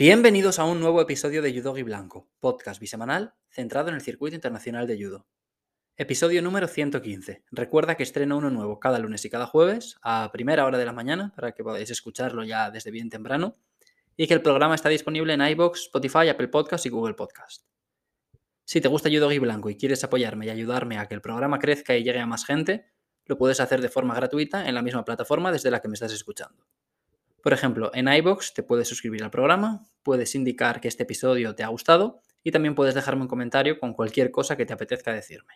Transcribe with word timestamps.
Bienvenidos 0.00 0.58
a 0.58 0.64
un 0.64 0.80
nuevo 0.80 1.02
episodio 1.02 1.42
de 1.42 1.52
Judo 1.52 1.74
Blanco, 1.74 2.26
podcast 2.38 2.80
bisemanal 2.80 3.34
centrado 3.50 3.90
en 3.90 3.96
el 3.96 4.00
circuito 4.00 4.34
internacional 4.34 4.86
de 4.86 4.96
judo. 4.96 5.26
Episodio 5.98 6.40
número 6.40 6.68
115. 6.68 7.44
Recuerda 7.50 7.98
que 7.98 8.02
estreno 8.02 8.38
uno 8.38 8.48
nuevo 8.48 8.80
cada 8.80 8.98
lunes 8.98 9.26
y 9.26 9.28
cada 9.28 9.44
jueves 9.44 9.98
a 10.00 10.30
primera 10.32 10.64
hora 10.64 10.78
de 10.78 10.86
la 10.86 10.94
mañana 10.94 11.34
para 11.36 11.52
que 11.52 11.62
podáis 11.62 11.90
escucharlo 11.90 12.44
ya 12.44 12.70
desde 12.70 12.90
bien 12.90 13.10
temprano 13.10 13.58
y 14.16 14.26
que 14.26 14.32
el 14.32 14.40
programa 14.40 14.74
está 14.74 14.88
disponible 14.88 15.34
en 15.34 15.42
iBox, 15.42 15.82
Spotify, 15.82 16.30
Apple 16.30 16.48
Podcast 16.48 16.86
y 16.86 16.88
Google 16.88 17.12
Podcast. 17.12 17.66
Si 18.64 18.80
te 18.80 18.88
gusta 18.88 19.10
Judo 19.10 19.28
Blanco 19.38 19.68
y 19.68 19.76
quieres 19.76 20.02
apoyarme 20.02 20.46
y 20.46 20.48
ayudarme 20.48 20.96
a 20.96 21.08
que 21.08 21.14
el 21.14 21.20
programa 21.20 21.58
crezca 21.58 21.94
y 21.94 22.04
llegue 22.04 22.20
a 22.20 22.26
más 22.26 22.46
gente, 22.46 22.86
lo 23.26 23.36
puedes 23.36 23.60
hacer 23.60 23.82
de 23.82 23.90
forma 23.90 24.14
gratuita 24.14 24.66
en 24.66 24.74
la 24.74 24.80
misma 24.80 25.04
plataforma 25.04 25.52
desde 25.52 25.70
la 25.70 25.80
que 25.80 25.88
me 25.88 25.94
estás 25.94 26.14
escuchando. 26.14 26.64
Por 27.42 27.52
ejemplo, 27.54 27.90
en 27.94 28.08
iBox 28.08 28.52
te 28.52 28.62
puedes 28.62 28.88
suscribir 28.88 29.24
al 29.24 29.30
programa, 29.30 29.86
puedes 30.02 30.34
indicar 30.34 30.80
que 30.80 30.88
este 30.88 31.04
episodio 31.04 31.54
te 31.54 31.62
ha 31.62 31.68
gustado 31.68 32.20
y 32.42 32.50
también 32.50 32.74
puedes 32.74 32.94
dejarme 32.94 33.22
un 33.22 33.28
comentario 33.28 33.78
con 33.78 33.94
cualquier 33.94 34.30
cosa 34.30 34.56
que 34.56 34.66
te 34.66 34.74
apetezca 34.74 35.12
decirme. 35.12 35.54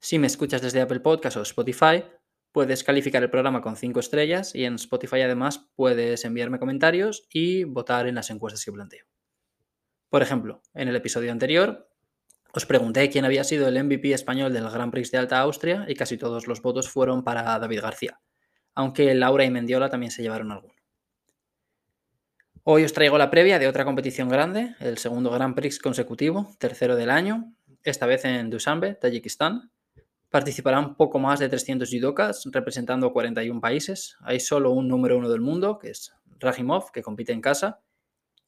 Si 0.00 0.18
me 0.18 0.26
escuchas 0.26 0.62
desde 0.62 0.80
Apple 0.80 1.00
Podcast 1.00 1.36
o 1.36 1.42
Spotify, 1.42 2.04
puedes 2.52 2.84
calificar 2.84 3.22
el 3.22 3.30
programa 3.30 3.60
con 3.60 3.76
5 3.76 4.00
estrellas 4.00 4.54
y 4.54 4.64
en 4.64 4.76
Spotify 4.76 5.22
además 5.22 5.68
puedes 5.74 6.24
enviarme 6.24 6.58
comentarios 6.58 7.26
y 7.30 7.64
votar 7.64 8.06
en 8.06 8.14
las 8.14 8.30
encuestas 8.30 8.64
que 8.64 8.72
planteo. 8.72 9.04
Por 10.08 10.22
ejemplo, 10.22 10.62
en 10.72 10.88
el 10.88 10.96
episodio 10.96 11.32
anterior 11.32 11.90
os 12.54 12.64
pregunté 12.64 13.10
quién 13.10 13.26
había 13.26 13.44
sido 13.44 13.68
el 13.68 13.82
MVP 13.84 14.12
español 14.12 14.54
del 14.54 14.70
Grand 14.70 14.90
Prix 14.90 15.10
de 15.10 15.18
Alta 15.18 15.38
Austria 15.40 15.84
y 15.88 15.94
casi 15.94 16.16
todos 16.16 16.46
los 16.46 16.62
votos 16.62 16.88
fueron 16.88 17.24
para 17.24 17.58
David 17.58 17.82
García 17.82 18.20
aunque 18.76 19.12
Laura 19.14 19.44
y 19.44 19.50
Mendiola 19.50 19.90
también 19.90 20.12
se 20.12 20.22
llevaron 20.22 20.52
alguno. 20.52 20.74
Hoy 22.62 22.84
os 22.84 22.92
traigo 22.92 23.16
la 23.16 23.30
previa 23.30 23.58
de 23.58 23.68
otra 23.68 23.84
competición 23.84 24.28
grande, 24.28 24.74
el 24.80 24.98
segundo 24.98 25.30
Grand 25.30 25.54
Prix 25.54 25.78
consecutivo, 25.78 26.54
tercero 26.58 26.94
del 26.94 27.10
año, 27.10 27.54
esta 27.82 28.06
vez 28.06 28.24
en 28.24 28.50
Dushanbe, 28.50 28.94
Tayikistán. 28.94 29.70
Participarán 30.28 30.96
poco 30.96 31.18
más 31.18 31.38
de 31.38 31.48
300 31.48 31.88
judokas 31.88 32.42
representando 32.52 33.12
41 33.12 33.60
países. 33.60 34.16
Hay 34.20 34.40
solo 34.40 34.72
un 34.72 34.88
número 34.88 35.16
uno 35.16 35.30
del 35.30 35.40
mundo, 35.40 35.78
que 35.78 35.90
es 35.90 36.12
Rajimov, 36.38 36.90
que 36.90 37.02
compite 37.02 37.32
en 37.32 37.40
casa. 37.40 37.80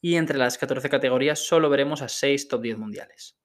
Y 0.00 0.16
entre 0.16 0.36
las 0.36 0.58
14 0.58 0.90
categorías 0.90 1.38
solo 1.38 1.70
veremos 1.70 2.02
a 2.02 2.08
6 2.08 2.48
top 2.48 2.62
10 2.62 2.78
mundiales. 2.78 3.38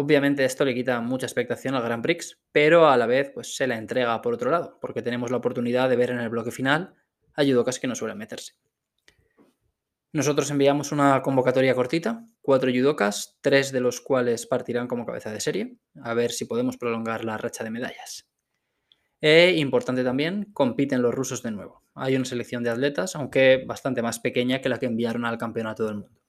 Obviamente 0.00 0.46
esto 0.46 0.64
le 0.64 0.74
quita 0.74 0.98
mucha 1.02 1.26
expectación 1.26 1.74
al 1.74 1.82
Grand 1.82 2.02
Prix, 2.02 2.40
pero 2.52 2.88
a 2.88 2.96
la 2.96 3.04
vez 3.04 3.32
pues, 3.34 3.54
se 3.54 3.66
la 3.66 3.76
entrega 3.76 4.22
por 4.22 4.32
otro 4.32 4.50
lado, 4.50 4.78
porque 4.80 5.02
tenemos 5.02 5.30
la 5.30 5.36
oportunidad 5.36 5.90
de 5.90 5.96
ver 5.96 6.08
en 6.10 6.20
el 6.20 6.30
bloque 6.30 6.50
final 6.50 6.94
a 7.34 7.44
judokas 7.44 7.78
que 7.78 7.86
no 7.86 7.94
suelen 7.94 8.16
meterse. 8.16 8.54
Nosotros 10.14 10.50
enviamos 10.50 10.90
una 10.90 11.20
convocatoria 11.20 11.74
cortita, 11.74 12.24
cuatro 12.40 12.70
judokas, 12.72 13.36
tres 13.42 13.72
de 13.72 13.80
los 13.80 14.00
cuales 14.00 14.46
partirán 14.46 14.88
como 14.88 15.04
cabeza 15.04 15.32
de 15.32 15.40
serie, 15.40 15.76
a 16.02 16.14
ver 16.14 16.30
si 16.30 16.46
podemos 16.46 16.78
prolongar 16.78 17.26
la 17.26 17.36
racha 17.36 17.62
de 17.62 17.70
medallas. 17.70 18.26
E 19.20 19.52
importante 19.58 20.02
también, 20.02 20.50
compiten 20.54 21.02
los 21.02 21.14
rusos 21.14 21.42
de 21.42 21.50
nuevo. 21.50 21.84
Hay 21.94 22.16
una 22.16 22.24
selección 22.24 22.64
de 22.64 22.70
atletas, 22.70 23.16
aunque 23.16 23.64
bastante 23.66 24.00
más 24.00 24.18
pequeña 24.18 24.62
que 24.62 24.70
la 24.70 24.78
que 24.78 24.86
enviaron 24.86 25.26
al 25.26 25.36
Campeonato 25.36 25.84
del 25.84 25.96
Mundo. 25.96 26.19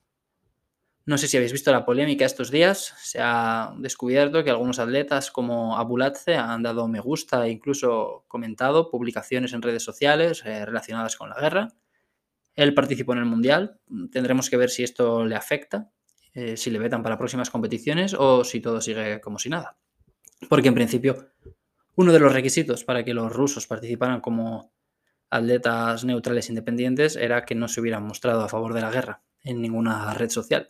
No 1.05 1.17
sé 1.17 1.27
si 1.27 1.37
habéis 1.37 1.51
visto 1.51 1.71
la 1.71 1.83
polémica 1.83 2.25
estos 2.25 2.51
días. 2.51 2.93
Se 3.01 3.19
ha 3.19 3.73
descubierto 3.79 4.43
que 4.43 4.51
algunos 4.51 4.77
atletas 4.77 5.31
como 5.31 5.77
Abulatze 5.77 6.35
han 6.35 6.61
dado 6.61 6.87
me 6.87 6.99
gusta 6.99 7.47
e 7.47 7.51
incluso 7.51 8.23
comentado 8.27 8.91
publicaciones 8.91 9.53
en 9.53 9.63
redes 9.63 9.83
sociales 9.83 10.43
eh, 10.45 10.63
relacionadas 10.63 11.15
con 11.15 11.29
la 11.29 11.39
guerra. 11.39 11.69
Él 12.53 12.73
participó 12.75 13.13
en 13.13 13.19
el 13.19 13.25
Mundial. 13.25 13.79
Tendremos 14.11 14.49
que 14.49 14.57
ver 14.57 14.69
si 14.69 14.83
esto 14.83 15.25
le 15.25 15.35
afecta, 15.35 15.89
eh, 16.33 16.55
si 16.55 16.69
le 16.69 16.77
vetan 16.77 17.01
para 17.01 17.17
próximas 17.17 17.49
competiciones 17.49 18.13
o 18.13 18.43
si 18.43 18.59
todo 18.59 18.79
sigue 18.79 19.19
como 19.21 19.39
si 19.39 19.49
nada. 19.49 19.77
Porque 20.49 20.67
en 20.67 20.75
principio 20.75 21.31
uno 21.95 22.13
de 22.13 22.19
los 22.19 22.33
requisitos 22.33 22.83
para 22.83 23.03
que 23.03 23.13
los 23.13 23.33
rusos 23.33 23.67
participaran 23.67 24.21
como 24.21 24.71
atletas 25.29 26.03
neutrales 26.05 26.49
independientes 26.49 27.15
era 27.15 27.43
que 27.45 27.55
no 27.55 27.67
se 27.67 27.81
hubieran 27.81 28.03
mostrado 28.03 28.41
a 28.43 28.49
favor 28.49 28.73
de 28.73 28.81
la 28.81 28.91
guerra 28.91 29.23
en 29.43 29.61
ninguna 29.61 30.13
red 30.13 30.29
social. 30.29 30.69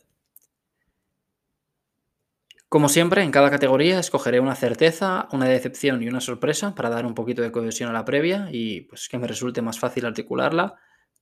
Como 2.72 2.88
siempre, 2.88 3.22
en 3.22 3.30
cada 3.30 3.50
categoría 3.50 3.98
escogeré 3.98 4.40
una 4.40 4.54
certeza, 4.54 5.28
una 5.30 5.44
decepción 5.44 6.02
y 6.02 6.08
una 6.08 6.22
sorpresa 6.22 6.74
para 6.74 6.88
dar 6.88 7.04
un 7.04 7.12
poquito 7.12 7.42
de 7.42 7.52
cohesión 7.52 7.90
a 7.90 7.92
la 7.92 8.06
previa 8.06 8.48
y 8.50 8.80
pues 8.80 9.10
que 9.10 9.18
me 9.18 9.26
resulte 9.26 9.60
más 9.60 9.78
fácil 9.78 10.06
articularla, 10.06 10.76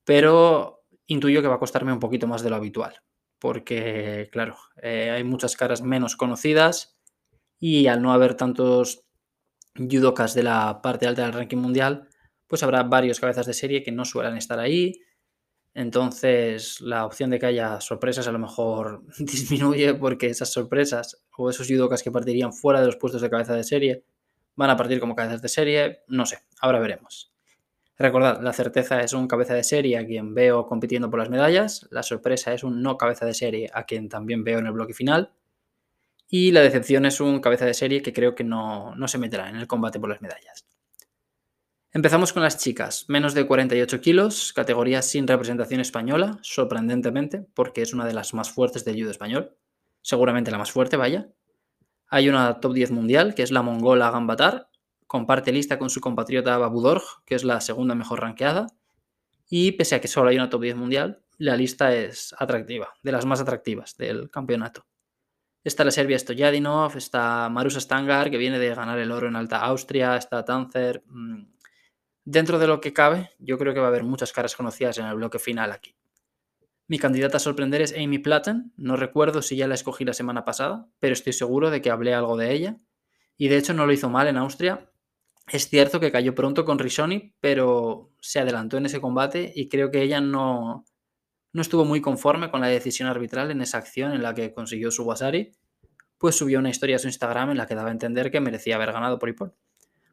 pero 0.05 0.85
intuyo 1.07 1.41
que 1.41 1.49
va 1.49 1.55
a 1.55 1.59
costarme 1.59 1.91
un 1.91 1.99
poquito 1.99 2.25
más 2.25 2.41
de 2.41 2.51
lo 2.51 2.55
habitual, 2.55 3.01
porque 3.37 4.29
claro, 4.31 4.55
eh, 4.81 5.11
hay 5.11 5.25
muchas 5.25 5.57
caras 5.57 5.81
menos 5.81 6.15
conocidas 6.15 6.97
y 7.59 7.87
al 7.87 8.01
no 8.01 8.13
haber 8.13 8.35
tantos 8.35 9.03
judokas 9.75 10.33
de 10.33 10.43
la 10.43 10.81
parte 10.81 11.05
alta 11.05 11.23
del 11.23 11.33
ranking 11.33 11.57
mundial, 11.57 12.07
pues 12.47 12.63
habrá 12.63 12.83
varios 12.83 13.19
cabezas 13.19 13.45
de 13.45 13.53
serie 13.53 13.83
que 13.83 13.91
no 13.91 14.05
suelen 14.05 14.37
estar 14.37 14.57
ahí. 14.57 15.01
Entonces, 15.73 16.81
la 16.81 17.05
opción 17.05 17.29
de 17.29 17.39
que 17.39 17.45
haya 17.45 17.79
sorpresas 17.79 18.27
a 18.27 18.31
lo 18.31 18.39
mejor 18.39 19.03
disminuye 19.19 19.93
porque 19.93 20.27
esas 20.27 20.51
sorpresas 20.51 21.21
o 21.41 21.49
esos 21.49 21.67
judokas 21.67 22.03
que 22.03 22.11
partirían 22.11 22.53
fuera 22.53 22.79
de 22.79 22.85
los 22.85 22.97
puestos 22.97 23.21
de 23.21 23.29
cabeza 23.29 23.55
de 23.55 23.63
serie 23.63 24.03
van 24.55 24.69
a 24.69 24.77
partir 24.77 24.99
como 24.99 25.15
cabezas 25.15 25.41
de 25.41 25.49
serie. 25.49 25.99
No 26.07 26.25
sé, 26.25 26.39
ahora 26.59 26.79
veremos. 26.79 27.31
Recordad, 27.97 28.41
la 28.41 28.53
certeza 28.53 29.01
es 29.01 29.13
un 29.13 29.27
cabeza 29.27 29.53
de 29.53 29.63
serie 29.63 29.97
a 29.97 30.05
quien 30.05 30.33
veo 30.33 30.65
compitiendo 30.65 31.09
por 31.09 31.19
las 31.19 31.29
medallas, 31.29 31.87
la 31.91 32.01
sorpresa 32.01 32.53
es 32.53 32.63
un 32.63 32.81
no 32.81 32.97
cabeza 32.97 33.25
de 33.25 33.33
serie 33.33 33.69
a 33.73 33.83
quien 33.83 34.09
también 34.09 34.43
veo 34.43 34.59
en 34.59 34.65
el 34.65 34.71
bloque 34.71 34.93
final 34.93 35.33
y 36.27 36.51
la 36.51 36.61
decepción 36.61 37.05
es 37.05 37.19
un 37.19 37.41
cabeza 37.41 37.65
de 37.65 37.73
serie 37.73 38.01
que 38.01 38.13
creo 38.13 38.33
que 38.33 38.43
no, 38.43 38.95
no 38.95 39.07
se 39.07 39.17
meterá 39.17 39.49
en 39.49 39.57
el 39.57 39.67
combate 39.67 39.99
por 39.99 40.09
las 40.09 40.21
medallas. 40.21 40.65
Empezamos 41.93 42.31
con 42.31 42.41
las 42.41 42.57
chicas, 42.57 43.05
menos 43.09 43.33
de 43.33 43.45
48 43.45 43.99
kilos, 43.99 44.53
categoría 44.53 45.01
sin 45.01 45.27
representación 45.27 45.81
española, 45.81 46.39
sorprendentemente, 46.41 47.45
porque 47.53 47.81
es 47.81 47.93
una 47.93 48.05
de 48.05 48.13
las 48.13 48.33
más 48.33 48.49
fuertes 48.49 48.85
del 48.85 48.97
judo 48.97 49.11
español, 49.11 49.57
seguramente 50.01 50.51
la 50.51 50.57
más 50.57 50.71
fuerte, 50.71 50.97
vaya. 50.97 51.29
Hay 52.07 52.29
una 52.29 52.59
top 52.59 52.73
10 52.73 52.91
mundial, 52.91 53.35
que 53.35 53.43
es 53.43 53.51
la 53.51 53.61
mongola 53.61 54.11
Gambatar, 54.11 54.69
comparte 55.07 55.51
lista 55.51 55.79
con 55.79 55.89
su 55.89 56.01
compatriota 56.01 56.57
Babudorj, 56.57 57.23
que 57.25 57.35
es 57.35 57.43
la 57.43 57.61
segunda 57.61 57.95
mejor 57.95 58.21
ranqueada, 58.21 58.67
y 59.49 59.73
pese 59.73 59.95
a 59.95 60.01
que 60.01 60.07
solo 60.07 60.29
hay 60.29 60.37
una 60.37 60.49
top 60.49 60.61
10 60.61 60.75
mundial, 60.75 61.23
la 61.37 61.55
lista 61.55 61.95
es 61.95 62.35
atractiva, 62.37 62.93
de 63.03 63.11
las 63.11 63.25
más 63.25 63.41
atractivas 63.41 63.97
del 63.97 64.29
campeonato. 64.29 64.85
Está 65.63 65.83
la 65.83 65.91
Serbia 65.91 66.17
Stojadinov, 66.17 66.97
está 66.97 67.47
Marusa 67.49 67.79
Stangar, 67.79 68.31
que 68.31 68.37
viene 68.37 68.59
de 68.59 68.73
ganar 68.73 68.97
el 68.99 69.11
oro 69.11 69.27
en 69.27 69.35
Alta 69.35 69.59
Austria, 69.59 70.17
está 70.17 70.43
Tanzer, 70.43 71.03
mm, 71.05 71.43
Dentro 72.23 72.59
de 72.59 72.67
lo 72.67 72.81
que 72.81 72.93
cabe, 72.93 73.31
yo 73.39 73.57
creo 73.57 73.73
que 73.73 73.79
va 73.79 73.87
a 73.87 73.89
haber 73.89 74.03
muchas 74.03 74.31
caras 74.31 74.55
conocidas 74.55 74.97
en 74.99 75.05
el 75.05 75.15
bloque 75.15 75.39
final 75.39 75.71
aquí. 75.71 75.95
Mi 76.91 76.99
candidata 76.99 77.37
a 77.37 77.39
sorprender 77.39 77.81
es 77.81 77.95
Amy 77.97 78.19
Platten. 78.19 78.73
No 78.75 78.97
recuerdo 78.97 79.41
si 79.41 79.55
ya 79.55 79.65
la 79.65 79.75
escogí 79.75 80.03
la 80.03 80.11
semana 80.11 80.43
pasada, 80.43 80.89
pero 80.99 81.13
estoy 81.13 81.31
seguro 81.31 81.69
de 81.69 81.81
que 81.81 81.89
hablé 81.89 82.13
algo 82.13 82.35
de 82.35 82.51
ella. 82.51 82.75
Y 83.37 83.47
de 83.47 83.55
hecho 83.55 83.73
no 83.73 83.85
lo 83.85 83.93
hizo 83.93 84.09
mal 84.09 84.27
en 84.27 84.35
Austria. 84.35 84.91
Es 85.47 85.69
cierto 85.69 86.01
que 86.01 86.11
cayó 86.11 86.35
pronto 86.35 86.65
con 86.65 86.79
Rishoni, 86.79 87.33
pero 87.39 88.11
se 88.19 88.41
adelantó 88.41 88.75
en 88.75 88.87
ese 88.87 88.99
combate 88.99 89.53
y 89.55 89.69
creo 89.69 89.89
que 89.89 90.01
ella 90.01 90.19
no, 90.19 90.83
no 91.53 91.61
estuvo 91.61 91.85
muy 91.85 92.01
conforme 92.01 92.51
con 92.51 92.59
la 92.59 92.67
decisión 92.67 93.07
arbitral 93.07 93.51
en 93.51 93.61
esa 93.61 93.77
acción 93.77 94.11
en 94.11 94.21
la 94.21 94.35
que 94.35 94.53
consiguió 94.53 94.91
su 94.91 95.05
Wasari, 95.05 95.53
pues 96.17 96.35
subió 96.35 96.59
una 96.59 96.71
historia 96.71 96.97
a 96.97 96.99
su 96.99 97.07
Instagram 97.07 97.51
en 97.51 97.57
la 97.57 97.67
que 97.67 97.75
daba 97.75 97.87
a 97.87 97.93
entender 97.93 98.31
que 98.31 98.41
merecía 98.41 98.75
haber 98.75 98.91
ganado 98.91 99.17
por 99.17 99.29
ipol. 99.29 99.55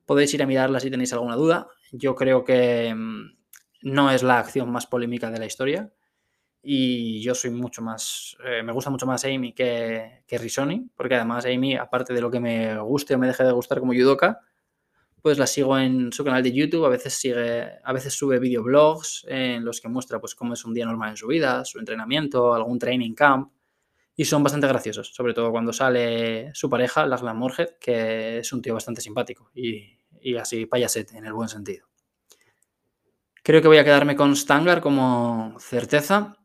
Podéis 0.07 0.33
ir 0.33 0.45
a 0.45 0.47
mirarla 0.47 0.79
si 0.79 0.93
tenéis 0.93 1.13
alguna 1.13 1.35
duda. 1.35 1.67
Yo 1.91 2.15
creo 2.15 2.45
que 2.45 2.95
mm, 2.95 3.37
no 3.83 4.13
es 4.13 4.23
la 4.23 4.39
acción 4.39 4.71
más 4.71 4.87
polémica 4.87 5.33
de 5.33 5.41
la 5.41 5.47
historia. 5.47 5.93
Y 6.63 7.21
yo 7.23 7.35
soy 7.35 7.51
mucho 7.51 7.83
más. 7.83 8.37
Eh, 8.45 8.63
me 8.63 8.73
gusta 8.73 8.91
mucho 8.91 9.07
más 9.07 9.25
Amy 9.25 9.53
que, 9.53 10.23
que 10.27 10.39
Risoni, 10.39 10.91
porque 10.97 11.15
además 11.15 11.47
Amy, 11.47 11.77
aparte 11.77 12.13
de 12.13 12.21
lo 12.21 12.31
que 12.31 12.41
me 12.41 12.79
guste 12.81 13.15
o 13.15 13.19
me 13.19 13.27
deje 13.27 13.45
de 13.45 13.53
gustar 13.53 13.81
como 13.81 13.93
judoka, 13.93 14.41
pues 15.23 15.39
la 15.39 15.47
sigo 15.47 15.79
en 15.79 16.13
su 16.13 16.25
canal 16.25 16.43
de 16.43 16.53
YouTube. 16.53 16.85
A 16.85 16.89
veces 16.89 17.15
sigue, 17.15 17.79
a 17.83 17.93
veces 17.93 18.15
sube 18.15 18.39
videoblogs 18.39 19.25
en 19.29 19.65
los 19.65 19.81
que 19.81 19.89
muestra 19.89 20.21
pues 20.21 20.35
cómo 20.35 20.55
es 20.55 20.65
un 20.65 20.75
día 20.75 20.87
normal 20.87 21.11
en 21.11 21.17
su 21.17 21.27
vida, 21.29 21.65
su 21.65 21.79
entrenamiento, 21.79 22.55
algún 22.55 22.79
training 22.79 23.15
camp. 23.15 23.53
Y 24.17 24.25
son 24.25 24.43
bastante 24.43 24.67
graciosos, 24.67 25.15
sobre 25.15 25.33
todo 25.33 25.53
cuando 25.53 25.73
sale 25.73 26.51
su 26.53 26.69
pareja, 26.69 27.07
Lachlan 27.07 27.37
Morhead, 27.37 27.79
que 27.81 28.39
es 28.39 28.53
un 28.53 28.61
tío 28.61 28.75
bastante 28.75 29.01
simpático. 29.01 29.51
Y 29.55 29.99
y 30.21 30.37
así 30.37 30.67
payasete 30.67 31.17
en 31.17 31.27
el 31.27 31.33
buen 31.33 31.49
sentido. 31.49 31.87
Creo 33.43 33.63
que 33.63 33.69
voy 33.69 33.79
a 33.79 33.85
quedarme 33.85 34.17
con 34.17 34.37
Stangar 34.37 34.81
como 34.81 35.57
certeza. 35.59 36.37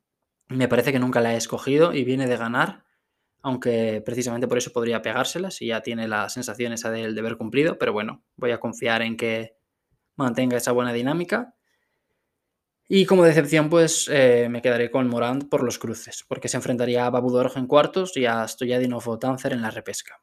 Me 0.48 0.68
parece 0.68 0.92
que 0.92 1.00
nunca 1.00 1.22
la 1.22 1.34
he 1.34 1.38
escogido 1.38 1.94
y 1.94 2.04
viene 2.04 2.28
de 2.28 2.38
ganar, 2.38 2.84
aunque 3.42 4.02
precisamente 4.06 4.48
por 4.48 4.58
eso 4.58 4.72
podría 4.72 5.02
pegársela 5.02 5.52
si 5.52 5.68
ya 5.68 5.82
tiene 5.82 6.08
la 6.08 6.30
sensación 6.30 6.74
esa 6.74 6.92
del 6.92 7.16
deber 7.16 7.38
cumplido, 7.38 7.78
pero 7.78 7.94
bueno, 7.94 8.24
voy 8.36 8.52
a 8.52 8.60
confiar 8.60 9.02
en 9.02 9.18
que 9.18 9.56
mantenga 10.16 10.58
esa 10.58 10.72
buena 10.72 10.94
dinámica. 10.94 11.56
Y 12.88 13.06
como 13.06 13.24
decepción, 13.24 13.70
pues 13.70 14.10
eh, 14.12 14.48
me 14.50 14.62
quedaré 14.62 14.92
con 14.92 15.08
Morant 15.08 15.50
por 15.50 15.64
los 15.64 15.80
cruces, 15.80 16.26
porque 16.28 16.48
se 16.48 16.58
enfrentaría 16.58 17.06
a 17.06 17.10
Babu 17.10 17.38
en 17.56 17.68
cuartos 17.68 18.16
y 18.18 18.26
a 18.26 18.48
Stoyadinov 18.48 19.08
o 19.08 19.20
en 19.22 19.62
la 19.62 19.72
repesca. 19.72 20.22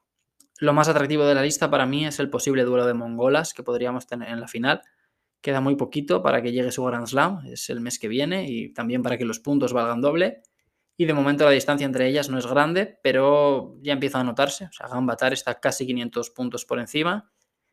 Lo 0.58 0.74
más 0.74 0.88
atractivo 0.88 1.24
de 1.24 1.34
la 1.34 1.42
lista 1.42 1.70
para 1.70 1.86
mí 1.86 2.06
es 2.06 2.20
el 2.20 2.28
posible 2.28 2.64
duelo 2.64 2.86
de 2.86 2.92
mongolas 2.92 3.54
que 3.54 3.62
podríamos 3.62 4.06
tener 4.06 4.28
en 4.28 4.40
la 4.40 4.46
final. 4.46 4.82
Queda 5.40 5.60
muy 5.60 5.76
poquito 5.76 6.22
para 6.22 6.42
que 6.42 6.52
llegue 6.52 6.70
su 6.70 6.84
Grand 6.84 7.06
Slam, 7.06 7.46
es 7.46 7.70
el 7.70 7.80
mes 7.80 7.98
que 7.98 8.08
viene, 8.08 8.46
y 8.48 8.72
también 8.72 9.02
para 9.02 9.16
que 9.16 9.24
los 9.24 9.40
puntos 9.40 9.72
valgan 9.72 10.00
doble. 10.00 10.42
Y 10.96 11.06
de 11.06 11.14
momento 11.14 11.44
la 11.44 11.50
distancia 11.50 11.86
entre 11.86 12.06
ellas 12.08 12.28
no 12.28 12.38
es 12.38 12.46
grande, 12.46 12.98
pero 13.02 13.78
ya 13.80 13.94
empieza 13.94 14.20
a 14.20 14.24
notarse. 14.24 14.66
O 14.66 14.72
sea, 14.72 14.86
Gambatar 14.88 15.32
está 15.32 15.58
casi 15.58 15.86
500 15.86 16.30
puntos 16.30 16.66
por 16.66 16.78
encima. 16.78 17.32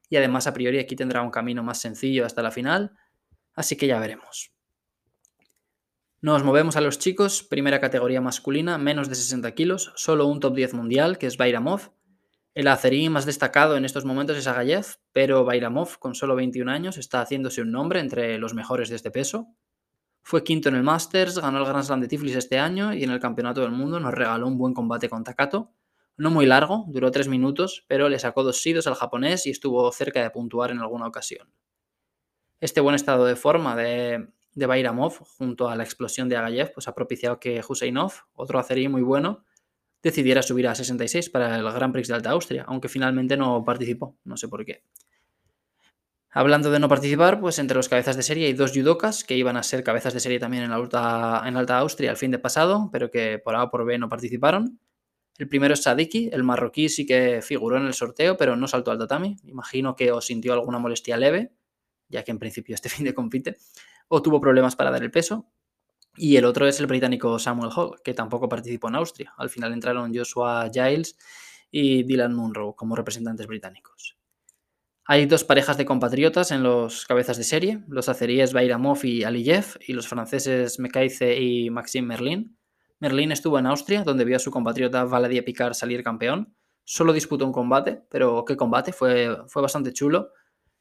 Y 0.10 0.16
además, 0.16 0.48
a 0.48 0.54
priori, 0.54 0.80
aquí 0.80 0.96
tendrá 0.96 1.22
un 1.22 1.30
camino 1.30 1.62
más 1.62 1.82
sencillo 1.82 2.26
hasta 2.26 2.42
la 2.42 2.52
final. 2.52 2.96
Así 3.54 3.76
que 3.76 3.88
ya 3.88 4.00
veremos. 4.00 4.54
Nos 6.22 6.44
movemos 6.44 6.78
a 6.78 6.82
los 6.82 7.00
chicos, 7.00 7.44
primera 7.44 7.80
categoría 7.82 8.22
masculina, 8.22 8.78
menos 8.78 9.10
de 9.10 9.16
60 9.16 9.52
kilos, 9.52 9.92
solo 9.96 10.26
un 10.26 10.40
top 10.40 10.56
10 10.56 10.74
mundial, 10.74 11.18
que 11.18 11.28
es 11.28 11.38
Bairamov. 11.38 11.92
El 12.58 12.68
azerí 12.70 13.08
más 13.08 13.28
destacado 13.28 13.78
en 13.78 13.86
estos 13.86 14.04
momentos 14.04 14.36
es 14.36 14.48
Agayev, 14.48 14.84
pero 15.12 15.46
Bairamov, 15.46 16.00
con 16.00 16.16
solo 16.16 16.36
21 16.36 16.72
años, 16.72 16.98
está 16.98 17.22
haciéndose 17.22 17.62
un 17.62 17.72
nombre 17.72 18.00
entre 18.00 18.40
los 18.40 18.56
mejores 18.56 18.90
de 18.90 18.96
este 18.96 19.12
peso. 19.12 19.54
Fue 20.24 20.44
quinto 20.44 20.68
en 20.68 20.74
el 20.74 20.82
Masters, 20.82 21.38
ganó 21.38 21.60
el 21.60 21.66
Grand 21.66 21.84
Slam 21.84 22.02
de 22.02 22.08
Tiflis 22.08 22.36
este 22.36 22.58
año 22.58 22.96
y 22.96 23.04
en 23.04 23.12
el 23.12 23.20
Campeonato 23.20 23.62
del 23.62 23.70
Mundo 23.70 24.00
nos 24.00 24.12
regaló 24.12 24.48
un 24.48 24.58
buen 24.58 24.74
combate 24.74 25.08
con 25.08 25.24
Takato. 25.24 25.72
No 26.18 26.32
muy 26.32 26.48
largo, 26.48 26.86
duró 26.88 27.12
tres 27.12 27.28
minutos, 27.28 27.86
pero 27.88 28.10
le 28.10 28.18
sacó 28.18 28.42
dos 28.42 28.60
sidos 28.60 28.88
al 28.88 28.96
japonés 28.96 29.46
y 29.46 29.52
estuvo 29.52 29.92
cerca 29.92 30.24
de 30.24 30.32
puntuar 30.32 30.72
en 30.72 30.80
alguna 30.80 31.06
ocasión. 31.06 31.54
Este 32.60 32.82
buen 32.82 32.96
estado 32.96 33.26
de 33.26 33.36
forma 33.36 33.76
de, 33.76 34.30
de 34.56 34.66
Bairamov, 34.66 35.14
junto 35.38 35.70
a 35.70 35.76
la 35.76 35.84
explosión 35.84 36.28
de 36.28 36.38
Agayev, 36.38 36.74
pues 36.74 36.88
ha 36.88 36.96
propiciado 36.96 37.40
que 37.40 37.62
Huseinov, 37.62 38.14
otro 38.34 38.58
acerí 38.58 38.88
muy 38.88 39.04
bueno, 39.04 39.46
decidiera 40.02 40.42
subir 40.42 40.68
a 40.68 40.76
66 40.76 41.30
para 41.30 41.56
el 41.56 41.64
Grand 41.64 41.94
Prix 41.94 42.08
de 42.08 42.14
Alta 42.14 42.32
Austria, 42.32 42.66
aunque 42.68 42.90
finalmente 42.90 43.38
no 43.38 43.64
participó, 43.64 44.18
no 44.24 44.38
sé 44.38 44.48
por 44.48 44.66
qué. 44.66 44.84
Hablando 46.30 46.70
de 46.70 46.80
no 46.80 46.88
participar, 46.88 47.40
pues 47.40 47.58
entre 47.58 47.78
los 47.78 47.90
cabezas 47.90 48.16
de 48.16 48.22
serie 48.22 48.46
hay 48.46 48.54
dos 48.54 48.72
judokas 48.72 49.24
que 49.24 49.36
iban 49.36 49.58
a 49.58 49.64
ser 49.64 49.84
cabezas 49.84 50.14
de 50.14 50.20
serie 50.20 50.40
también 50.40 50.64
en, 50.64 50.72
Alta, 50.72 51.42
en 51.46 51.58
Alta 51.58 51.80
Austria 51.80 52.12
al 52.12 52.18
fin 52.18 52.32
de 52.32 52.38
pasado, 52.38 52.90
pero 52.92 53.10
que 53.10 53.40
por 53.40 53.56
A 53.56 53.64
o 53.64 53.72
por 53.72 53.86
B 53.86 53.98
no 53.98 54.08
participaron. 54.08 54.80
El 55.38 55.48
primero 55.48 55.74
es 55.74 55.84
Sadiki, 55.84 56.30
el 56.32 56.44
marroquí 56.44 56.90
sí 56.90 57.06
que 57.06 57.42
figuró 57.42 57.78
en 57.78 57.86
el 57.86 57.94
sorteo, 57.94 58.38
pero 58.38 58.56
no 58.56 58.68
saltó 58.68 58.92
al 58.92 58.98
tatami. 58.98 59.38
Imagino 59.46 59.96
que 59.96 60.12
o 60.12 60.22
sintió 60.22 60.54
alguna 60.54 60.80
molestia 60.80 61.18
leve, 61.18 61.54
ya 62.10 62.24
que 62.24 62.32
en 62.32 62.40
principio 62.40 62.76
este 62.76 62.90
fin 62.90 63.06
de 63.06 63.14
compite, 63.14 63.58
o 64.08 64.22
tuvo 64.22 64.40
problemas 64.40 64.76
para 64.76 64.92
dar 64.92 65.04
el 65.04 65.12
peso. 65.12 65.48
Y 66.18 66.36
el 66.36 66.46
otro 66.46 66.68
es 66.68 66.80
el 66.80 66.88
británico 66.88 67.38
Samuel 67.38 67.72
Hall, 67.76 68.02
que 68.04 68.16
tampoco 68.16 68.50
participó 68.50 68.90
en 68.90 68.96
Austria. 68.96 69.34
Al 69.38 69.50
final 69.50 69.72
entraron 69.72 70.14
Joshua 70.14 70.68
Giles 70.74 71.16
y 71.70 72.04
Dylan 72.04 72.34
Munro 72.34 72.74
como 72.74 72.96
representantes 72.96 73.46
británicos. 73.46 74.18
Hay 75.06 75.26
dos 75.26 75.44
parejas 75.44 75.78
de 75.78 75.86
compatriotas 75.86 76.52
en 76.52 76.64
los 76.64 77.06
cabezas 77.06 77.38
de 77.38 77.44
serie, 77.44 77.84
los 77.88 78.10
azeríes 78.10 78.52
Bairamov 78.52 79.06
y 79.06 79.24
Aliyev 79.24 79.78
y 79.88 79.94
los 79.94 80.08
franceses 80.08 80.80
Mekaize 80.80 81.40
y 81.40 81.70
Maxime 81.70 82.08
Merlin. 82.08 82.58
Merlin 83.00 83.32
estuvo 83.32 83.60
en 83.60 83.68
Austria, 83.68 84.04
donde 84.04 84.26
vio 84.26 84.36
a 84.36 84.40
su 84.40 84.52
compatriota 84.52 85.06
Valadie 85.06 85.44
Picard 85.44 85.76
salir 85.76 86.04
campeón. 86.04 86.56
Solo 86.84 87.14
disputó 87.14 87.46
un 87.46 87.54
combate, 87.54 88.02
pero 88.10 88.44
qué 88.44 88.58
combate, 88.58 88.92
fue, 88.92 89.38
fue 89.48 89.62
bastante 89.62 89.94
chulo. 89.94 90.32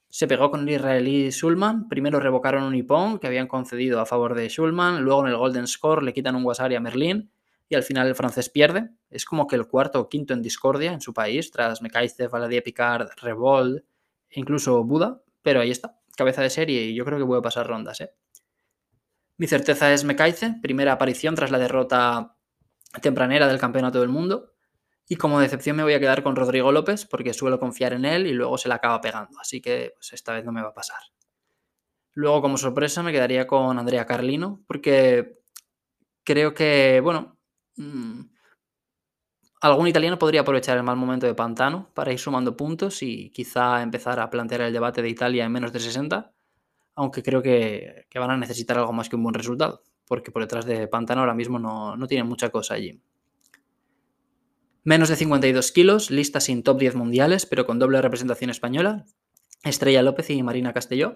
Se 0.09 0.27
pegó 0.27 0.51
con 0.51 0.61
el 0.61 0.71
israelí 0.71 1.31
Schulman, 1.31 1.89
primero 1.89 2.21
revocaron 2.21 2.65
un 2.65 2.75
Ippon 2.75 3.19
que 3.19 3.27
habían 3.27 3.49
concedido 3.49 4.01
a 4.01 4.07
favor 4.07 4.35
de 4.35 4.49
Schulman, 4.49 5.03
luego 5.03 5.23
en 5.23 5.33
el 5.33 5.37
Golden 5.37 5.67
Score 5.67 6.03
le 6.03 6.13
quitan 6.13 6.37
un 6.37 6.45
Wasari 6.45 6.75
a 6.75 6.81
Merlin 6.81 7.31
y 7.69 7.75
al 7.75 7.83
final 7.83 8.07
el 8.07 8.15
francés 8.15 8.49
pierde. 8.49 8.91
Es 9.11 9.25
como 9.25 9.47
que 9.47 9.57
el 9.57 9.67
cuarto 9.67 10.01
o 10.01 10.09
quinto 10.09 10.33
en 10.33 10.43
discordia 10.43 10.93
en 10.93 11.01
su 11.01 11.13
país, 11.13 11.51
tras 11.51 11.83
Mekaize, 11.83 12.29
Valadie 12.29 12.63
Picard, 12.63 13.09
Revolt 13.21 13.85
incluso 14.31 14.83
Buda, 14.85 15.23
pero 15.43 15.61
ahí 15.61 15.71
está, 15.71 15.99
cabeza 16.17 16.43
de 16.43 16.51
serie 16.51 16.85
y 16.85 16.95
yo 16.95 17.05
creo 17.05 17.19
que 17.19 17.27
puede 17.27 17.43
pasar 17.43 17.67
rondas. 17.67 18.01
¿eh? 18.01 18.13
Mi 19.37 19.47
certeza 19.47 19.93
es 19.93 20.05
Mekaize, 20.05 20.57
primera 20.63 20.93
aparición 20.93 21.35
tras 21.35 21.51
la 21.51 21.59
derrota 21.59 22.37
tempranera 23.03 23.47
del 23.47 23.59
Campeonato 23.59 24.01
del 24.01 24.09
Mundo. 24.09 24.55
Y 25.09 25.17
como 25.17 25.41
decepción 25.41 25.77
me 25.77 25.85
voy 25.85 25.95
a 25.95 26.01
quedar 26.01 26.23
con 26.23 26.35
Rodrigo 26.35 26.73
López 26.73 27.07
porque 27.07 27.33
suelo 27.33 27.61
confiar 27.61 27.93
en 27.93 28.05
él 28.05 28.27
y 28.27 28.33
luego 28.33 28.59
se 28.59 28.69
la 28.69 28.77
acaba 28.77 29.01
pegando. 29.01 29.39
Así 29.41 29.61
que 29.61 29.93
pues, 29.95 30.13
esta 30.13 30.33
vez 30.33 30.45
no 30.45 30.53
me 30.53 30.63
va 30.63 30.69
a 30.69 30.75
pasar. 30.75 30.99
Luego 32.15 32.43
como 32.43 32.57
sorpresa 32.57 33.03
me 33.03 33.13
quedaría 33.13 33.47
con 33.47 33.79
Andrea 33.79 34.07
Carlino 34.07 34.65
porque 34.67 35.39
creo 36.25 36.55
que, 36.55 37.01
bueno, 37.03 37.39
mm, 37.77 38.23
algún 39.61 39.87
italiano 39.87 40.19
podría 40.19 40.41
aprovechar 40.41 40.77
el 40.77 40.83
mal 40.83 40.97
momento 40.97 41.27
de 41.27 41.35
Pantano 41.35 41.91
para 41.95 42.13
ir 42.13 42.19
sumando 42.19 42.57
puntos 42.57 43.03
y 43.03 43.31
quizá 43.31 43.83
empezar 43.83 44.19
a 44.19 44.31
plantear 44.31 44.63
el 44.63 44.73
debate 44.73 45.03
de 45.03 45.09
Italia 45.09 45.45
en 45.45 45.53
menos 45.53 45.73
de 45.73 45.81
60, 45.81 46.33
aunque 46.97 47.23
creo 47.23 47.43
que, 47.43 48.07
van 48.15 48.31
a 48.31 48.37
necesitar 48.37 48.79
algo 48.79 48.93
más 48.93 49.09
que 49.09 49.17
un 49.17 49.23
buen 49.23 49.35
resultado, 49.35 49.83
porque 50.07 50.31
por 50.31 50.43
detrás 50.43 50.65
de 50.67 50.89
Pantano 50.89 51.21
ahora 51.21 51.35
mismo 51.35 51.59
no, 51.59 51.97
no 51.97 52.07
tiene 52.07 52.25
mucha 52.25 52.51
cosa 52.51 52.75
allí. 52.75 53.01
Menos 54.87 55.09
de 55.09 55.17
52 55.17 55.73
kilos, 55.73 56.13
lista 56.13 56.39
sin 56.39 56.63
top 56.63 56.79
10 56.79 56.95
mundiales, 56.95 57.45
pero 57.45 57.67
con 57.67 57.81
doble 57.81 58.01
representación 58.01 58.51
española, 58.51 59.05
Estrella 59.65 60.01
López 60.01 60.31
y 60.31 60.41
Marina 60.45 60.73
Castelló. 60.73 61.13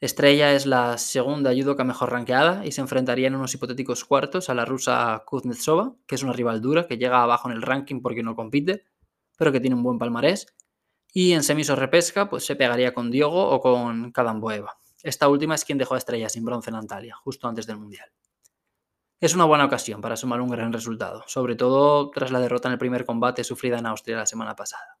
Estrella 0.00 0.54
es 0.54 0.64
la 0.64 0.96
segunda 0.96 1.52
judoka 1.52 1.84
mejor 1.84 2.12
rankeada 2.12 2.64
y 2.64 2.72
se 2.72 2.80
enfrentaría 2.80 3.26
en 3.26 3.34
unos 3.34 3.52
hipotéticos 3.52 4.06
cuartos 4.06 4.48
a 4.48 4.54
la 4.54 4.64
rusa 4.64 5.22
Kuznetsova, 5.26 5.96
que 6.06 6.14
es 6.14 6.22
una 6.22 6.32
rival 6.32 6.62
dura 6.62 6.86
que 6.86 6.96
llega 6.96 7.22
abajo 7.22 7.50
en 7.50 7.56
el 7.56 7.60
ranking 7.60 8.00
porque 8.00 8.22
no 8.22 8.34
compite, 8.34 8.86
pero 9.36 9.52
que 9.52 9.60
tiene 9.60 9.76
un 9.76 9.82
buen 9.82 9.98
palmarés. 9.98 10.46
Y 11.12 11.32
en 11.32 11.42
semis 11.42 11.68
repesca, 11.68 12.30
pues 12.30 12.46
se 12.46 12.56
pegaría 12.56 12.94
con 12.94 13.10
Diogo 13.10 13.50
o 13.50 13.60
con 13.60 14.12
Kadamboeva. 14.12 14.78
Esta 15.02 15.28
última 15.28 15.56
es 15.56 15.66
quien 15.66 15.76
dejó 15.76 15.94
a 15.94 15.98
Estrella 15.98 16.30
sin 16.30 16.46
bronce 16.46 16.70
en 16.70 16.76
Antalya, 16.76 17.16
justo 17.16 17.48
antes 17.48 17.66
del 17.66 17.76
Mundial. 17.76 18.08
Es 19.20 19.34
una 19.34 19.46
buena 19.46 19.64
ocasión 19.64 20.00
para 20.00 20.16
sumar 20.16 20.40
un 20.40 20.48
gran 20.48 20.72
resultado, 20.72 21.24
sobre 21.26 21.56
todo 21.56 22.08
tras 22.10 22.30
la 22.30 22.38
derrota 22.38 22.68
en 22.68 22.74
el 22.74 22.78
primer 22.78 23.04
combate 23.04 23.42
sufrida 23.42 23.76
en 23.76 23.86
Austria 23.86 24.16
la 24.16 24.26
semana 24.26 24.54
pasada. 24.54 24.96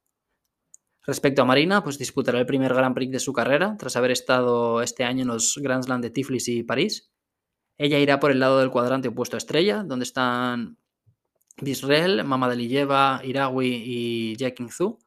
Respecto 1.06 1.42
a 1.42 1.44
Marina, 1.44 1.84
pues 1.84 1.98
disputará 1.98 2.40
el 2.40 2.44
primer 2.44 2.74
Grand 2.74 2.96
Prix 2.96 3.12
de 3.12 3.20
su 3.20 3.32
carrera, 3.32 3.76
tras 3.78 3.94
haber 3.94 4.10
estado 4.10 4.82
este 4.82 5.04
año 5.04 5.22
en 5.22 5.28
los 5.28 5.56
Grand 5.62 5.84
Slam 5.84 6.00
de 6.00 6.10
Tiflis 6.10 6.48
y 6.48 6.64
París. 6.64 7.12
Ella 7.76 8.00
irá 8.00 8.18
por 8.18 8.32
el 8.32 8.40
lado 8.40 8.58
del 8.58 8.70
cuadrante 8.70 9.06
opuesto 9.06 9.36
a 9.36 9.38
Estrella, 9.38 9.84
donde 9.84 10.02
están 10.02 10.78
Bisrel, 11.56 12.24
Mamadaliyeva, 12.24 13.20
Irawi 13.22 13.68
y 13.68 14.36
Jekin 14.36 14.68
Zhu. 14.68 14.98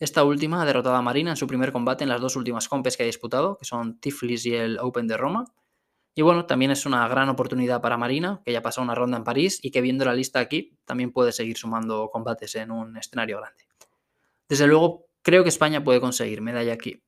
Esta 0.00 0.24
última 0.24 0.62
ha 0.62 0.64
derrotado 0.64 0.96
a 0.96 1.02
Marina 1.02 1.30
en 1.30 1.36
su 1.36 1.46
primer 1.46 1.72
combate 1.72 2.04
en 2.04 2.08
las 2.08 2.22
dos 2.22 2.36
últimas 2.36 2.68
compes 2.68 2.96
que 2.96 3.02
ha 3.02 3.06
disputado, 3.06 3.58
que 3.58 3.66
son 3.66 4.00
Tiflis 4.00 4.46
y 4.46 4.54
el 4.54 4.78
Open 4.78 5.06
de 5.06 5.18
Roma. 5.18 5.44
Y 6.16 6.22
bueno, 6.22 6.46
también 6.46 6.72
es 6.72 6.84
una 6.84 7.06
gran 7.06 7.28
oportunidad 7.28 7.80
para 7.80 7.96
Marina, 7.96 8.42
que 8.44 8.50
ya 8.50 8.62
pasó 8.62 8.82
una 8.82 8.96
ronda 8.96 9.18
en 9.18 9.22
París 9.22 9.60
y 9.62 9.70
que 9.70 9.80
viendo 9.80 10.04
la 10.04 10.14
lista 10.14 10.40
aquí 10.40 10.76
también 10.84 11.12
puede 11.12 11.30
seguir 11.30 11.56
sumando 11.56 12.10
combates 12.10 12.56
en 12.56 12.72
un 12.72 12.96
escenario 12.96 13.36
grande. 13.36 13.64
Desde 14.48 14.66
luego, 14.66 15.06
Creo 15.26 15.42
que 15.42 15.48
España 15.48 15.82
puede 15.82 16.00
conseguir 16.00 16.40
medalla 16.40 16.72
aquí. 16.72 17.02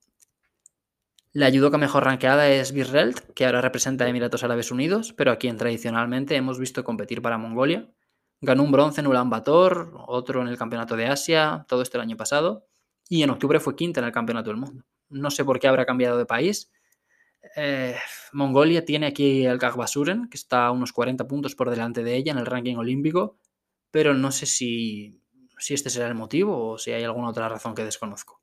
La 1.32 1.52
judoka 1.52 1.78
mejor 1.78 2.02
rankeada 2.02 2.48
es 2.48 2.72
Birrelt, 2.72 3.20
que 3.32 3.46
ahora 3.46 3.60
representa 3.60 4.04
a 4.04 4.08
Emiratos 4.08 4.42
Árabes 4.42 4.72
Unidos, 4.72 5.14
pero 5.16 5.30
a 5.30 5.36
quien 5.36 5.56
tradicionalmente 5.56 6.34
hemos 6.34 6.58
visto 6.58 6.82
competir 6.82 7.22
para 7.22 7.38
Mongolia. 7.38 7.88
Ganó 8.40 8.64
un 8.64 8.72
bronce 8.72 9.02
en 9.02 9.06
Ulan 9.06 9.30
Bator, 9.30 9.92
otro 10.08 10.42
en 10.42 10.48
el 10.48 10.58
Campeonato 10.58 10.96
de 10.96 11.06
Asia, 11.06 11.64
todo 11.68 11.80
esto 11.80 11.98
el 11.98 12.02
año 12.02 12.16
pasado, 12.16 12.66
y 13.08 13.22
en 13.22 13.30
octubre 13.30 13.60
fue 13.60 13.76
quinta 13.76 14.00
en 14.00 14.06
el 14.06 14.12
Campeonato 14.12 14.50
del 14.50 14.58
Mundo. 14.58 14.84
No 15.10 15.30
sé 15.30 15.44
por 15.44 15.60
qué 15.60 15.68
habrá 15.68 15.86
cambiado 15.86 16.18
de 16.18 16.26
país. 16.26 16.72
Eh, 17.56 17.96
Mongolia 18.32 18.84
tiene 18.84 19.06
aquí 19.06 19.46
el 19.46 19.58
Kagbasuren, 19.58 20.28
que 20.28 20.36
está 20.36 20.66
a 20.66 20.72
unos 20.72 20.92
40 20.92 21.26
puntos 21.26 21.54
por 21.54 21.70
delante 21.70 22.02
de 22.02 22.16
ella 22.16 22.32
en 22.32 22.38
el 22.38 22.46
ranking 22.46 22.76
olímpico, 22.76 23.38
pero 23.90 24.14
no 24.14 24.32
sé 24.32 24.46
si 24.46 25.20
si 25.58 25.74
este 25.74 25.90
será 25.90 26.08
el 26.08 26.14
motivo 26.14 26.70
o 26.70 26.78
si 26.78 26.92
hay 26.92 27.04
alguna 27.04 27.28
otra 27.28 27.48
razón 27.48 27.74
que 27.74 27.84
desconozco. 27.84 28.40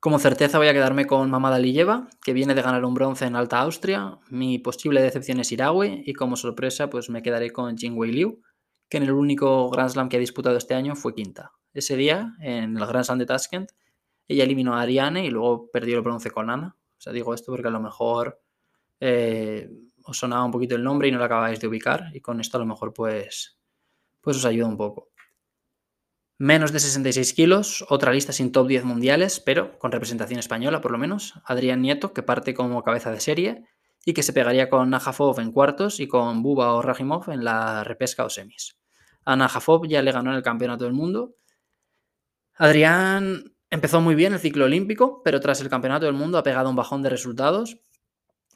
Como 0.00 0.18
certeza 0.18 0.58
voy 0.58 0.68
a 0.68 0.74
quedarme 0.74 1.06
con 1.06 1.30
Mamada 1.30 1.58
Liyeva, 1.58 2.08
que 2.22 2.34
viene 2.34 2.54
de 2.54 2.62
ganar 2.62 2.84
un 2.84 2.92
bronce 2.92 3.24
en 3.24 3.36
Alta 3.36 3.60
Austria. 3.60 4.18
Mi 4.28 4.58
posible 4.58 5.02
decepción 5.02 5.40
es 5.40 5.50
Irawe 5.50 6.02
y 6.04 6.12
como 6.12 6.36
sorpresa 6.36 6.90
pues 6.90 7.08
me 7.08 7.22
quedaré 7.22 7.50
con 7.50 7.76
Jingwei 7.78 8.12
Liu, 8.12 8.42
que 8.88 8.98
en 8.98 9.04
el 9.04 9.12
único 9.12 9.70
Grand 9.70 9.90
Slam 9.90 10.08
que 10.10 10.18
ha 10.18 10.20
disputado 10.20 10.58
este 10.58 10.74
año 10.74 10.94
fue 10.94 11.14
quinta. 11.14 11.52
Ese 11.72 11.96
día, 11.96 12.34
en 12.40 12.76
el 12.76 12.86
Grand 12.86 13.04
Slam 13.04 13.18
de 13.18 13.26
Tashkent, 13.26 13.70
ella 14.28 14.44
eliminó 14.44 14.74
a 14.74 14.82
Ariane 14.82 15.24
y 15.24 15.30
luego 15.30 15.70
perdió 15.70 15.96
el 15.96 16.02
bronce 16.02 16.30
con 16.30 16.50
Ana. 16.50 16.76
Sea, 17.04 17.12
digo 17.12 17.34
esto 17.34 17.52
porque 17.52 17.68
a 17.68 17.70
lo 17.70 17.80
mejor 17.80 18.40
eh, 18.98 19.68
os 20.04 20.16
sonaba 20.16 20.42
un 20.44 20.50
poquito 20.50 20.74
el 20.74 20.82
nombre 20.82 21.08
y 21.08 21.12
no 21.12 21.18
lo 21.18 21.24
acabáis 21.24 21.60
de 21.60 21.68
ubicar 21.68 22.08
y 22.14 22.20
con 22.20 22.40
esto 22.40 22.56
a 22.56 22.60
lo 22.60 22.66
mejor 22.66 22.94
pues, 22.94 23.58
pues 24.22 24.38
os 24.38 24.44
ayuda 24.46 24.68
un 24.68 24.78
poco. 24.78 25.10
Menos 26.38 26.72
de 26.72 26.80
66 26.80 27.34
kilos, 27.34 27.84
otra 27.90 28.10
lista 28.10 28.32
sin 28.32 28.52
top 28.52 28.68
10 28.68 28.84
mundiales, 28.84 29.38
pero 29.38 29.78
con 29.78 29.92
representación 29.92 30.40
española 30.40 30.80
por 30.80 30.92
lo 30.92 30.98
menos. 30.98 31.34
Adrián 31.44 31.82
Nieto, 31.82 32.14
que 32.14 32.22
parte 32.22 32.54
como 32.54 32.82
cabeza 32.82 33.10
de 33.10 33.20
serie. 33.20 33.64
y 34.06 34.12
que 34.12 34.22
se 34.22 34.34
pegaría 34.34 34.68
con 34.68 34.90
Najafov 34.90 35.40
en 35.40 35.50
cuartos 35.50 35.98
y 35.98 36.08
con 36.08 36.42
Buba 36.42 36.74
o 36.74 36.82
Rajimov 36.82 37.30
en 37.30 37.42
la 37.42 37.84
repesca 37.84 38.24
o 38.26 38.28
semis. 38.30 38.78
A 39.24 39.34
Najafov 39.34 39.86
ya 39.86 40.02
le 40.02 40.12
ganó 40.12 40.30
en 40.30 40.36
el 40.36 40.42
Campeonato 40.42 40.84
del 40.84 40.92
Mundo. 40.92 41.36
Adrián 42.54 43.53
empezó 43.74 44.00
muy 44.00 44.14
bien 44.14 44.32
el 44.32 44.38
ciclo 44.38 44.66
olímpico, 44.66 45.20
pero 45.24 45.40
tras 45.40 45.60
el 45.60 45.68
Campeonato 45.68 46.06
del 46.06 46.14
Mundo 46.14 46.38
ha 46.38 46.44
pegado 46.44 46.70
un 46.70 46.76
bajón 46.76 47.02
de 47.02 47.10
resultados. 47.10 47.80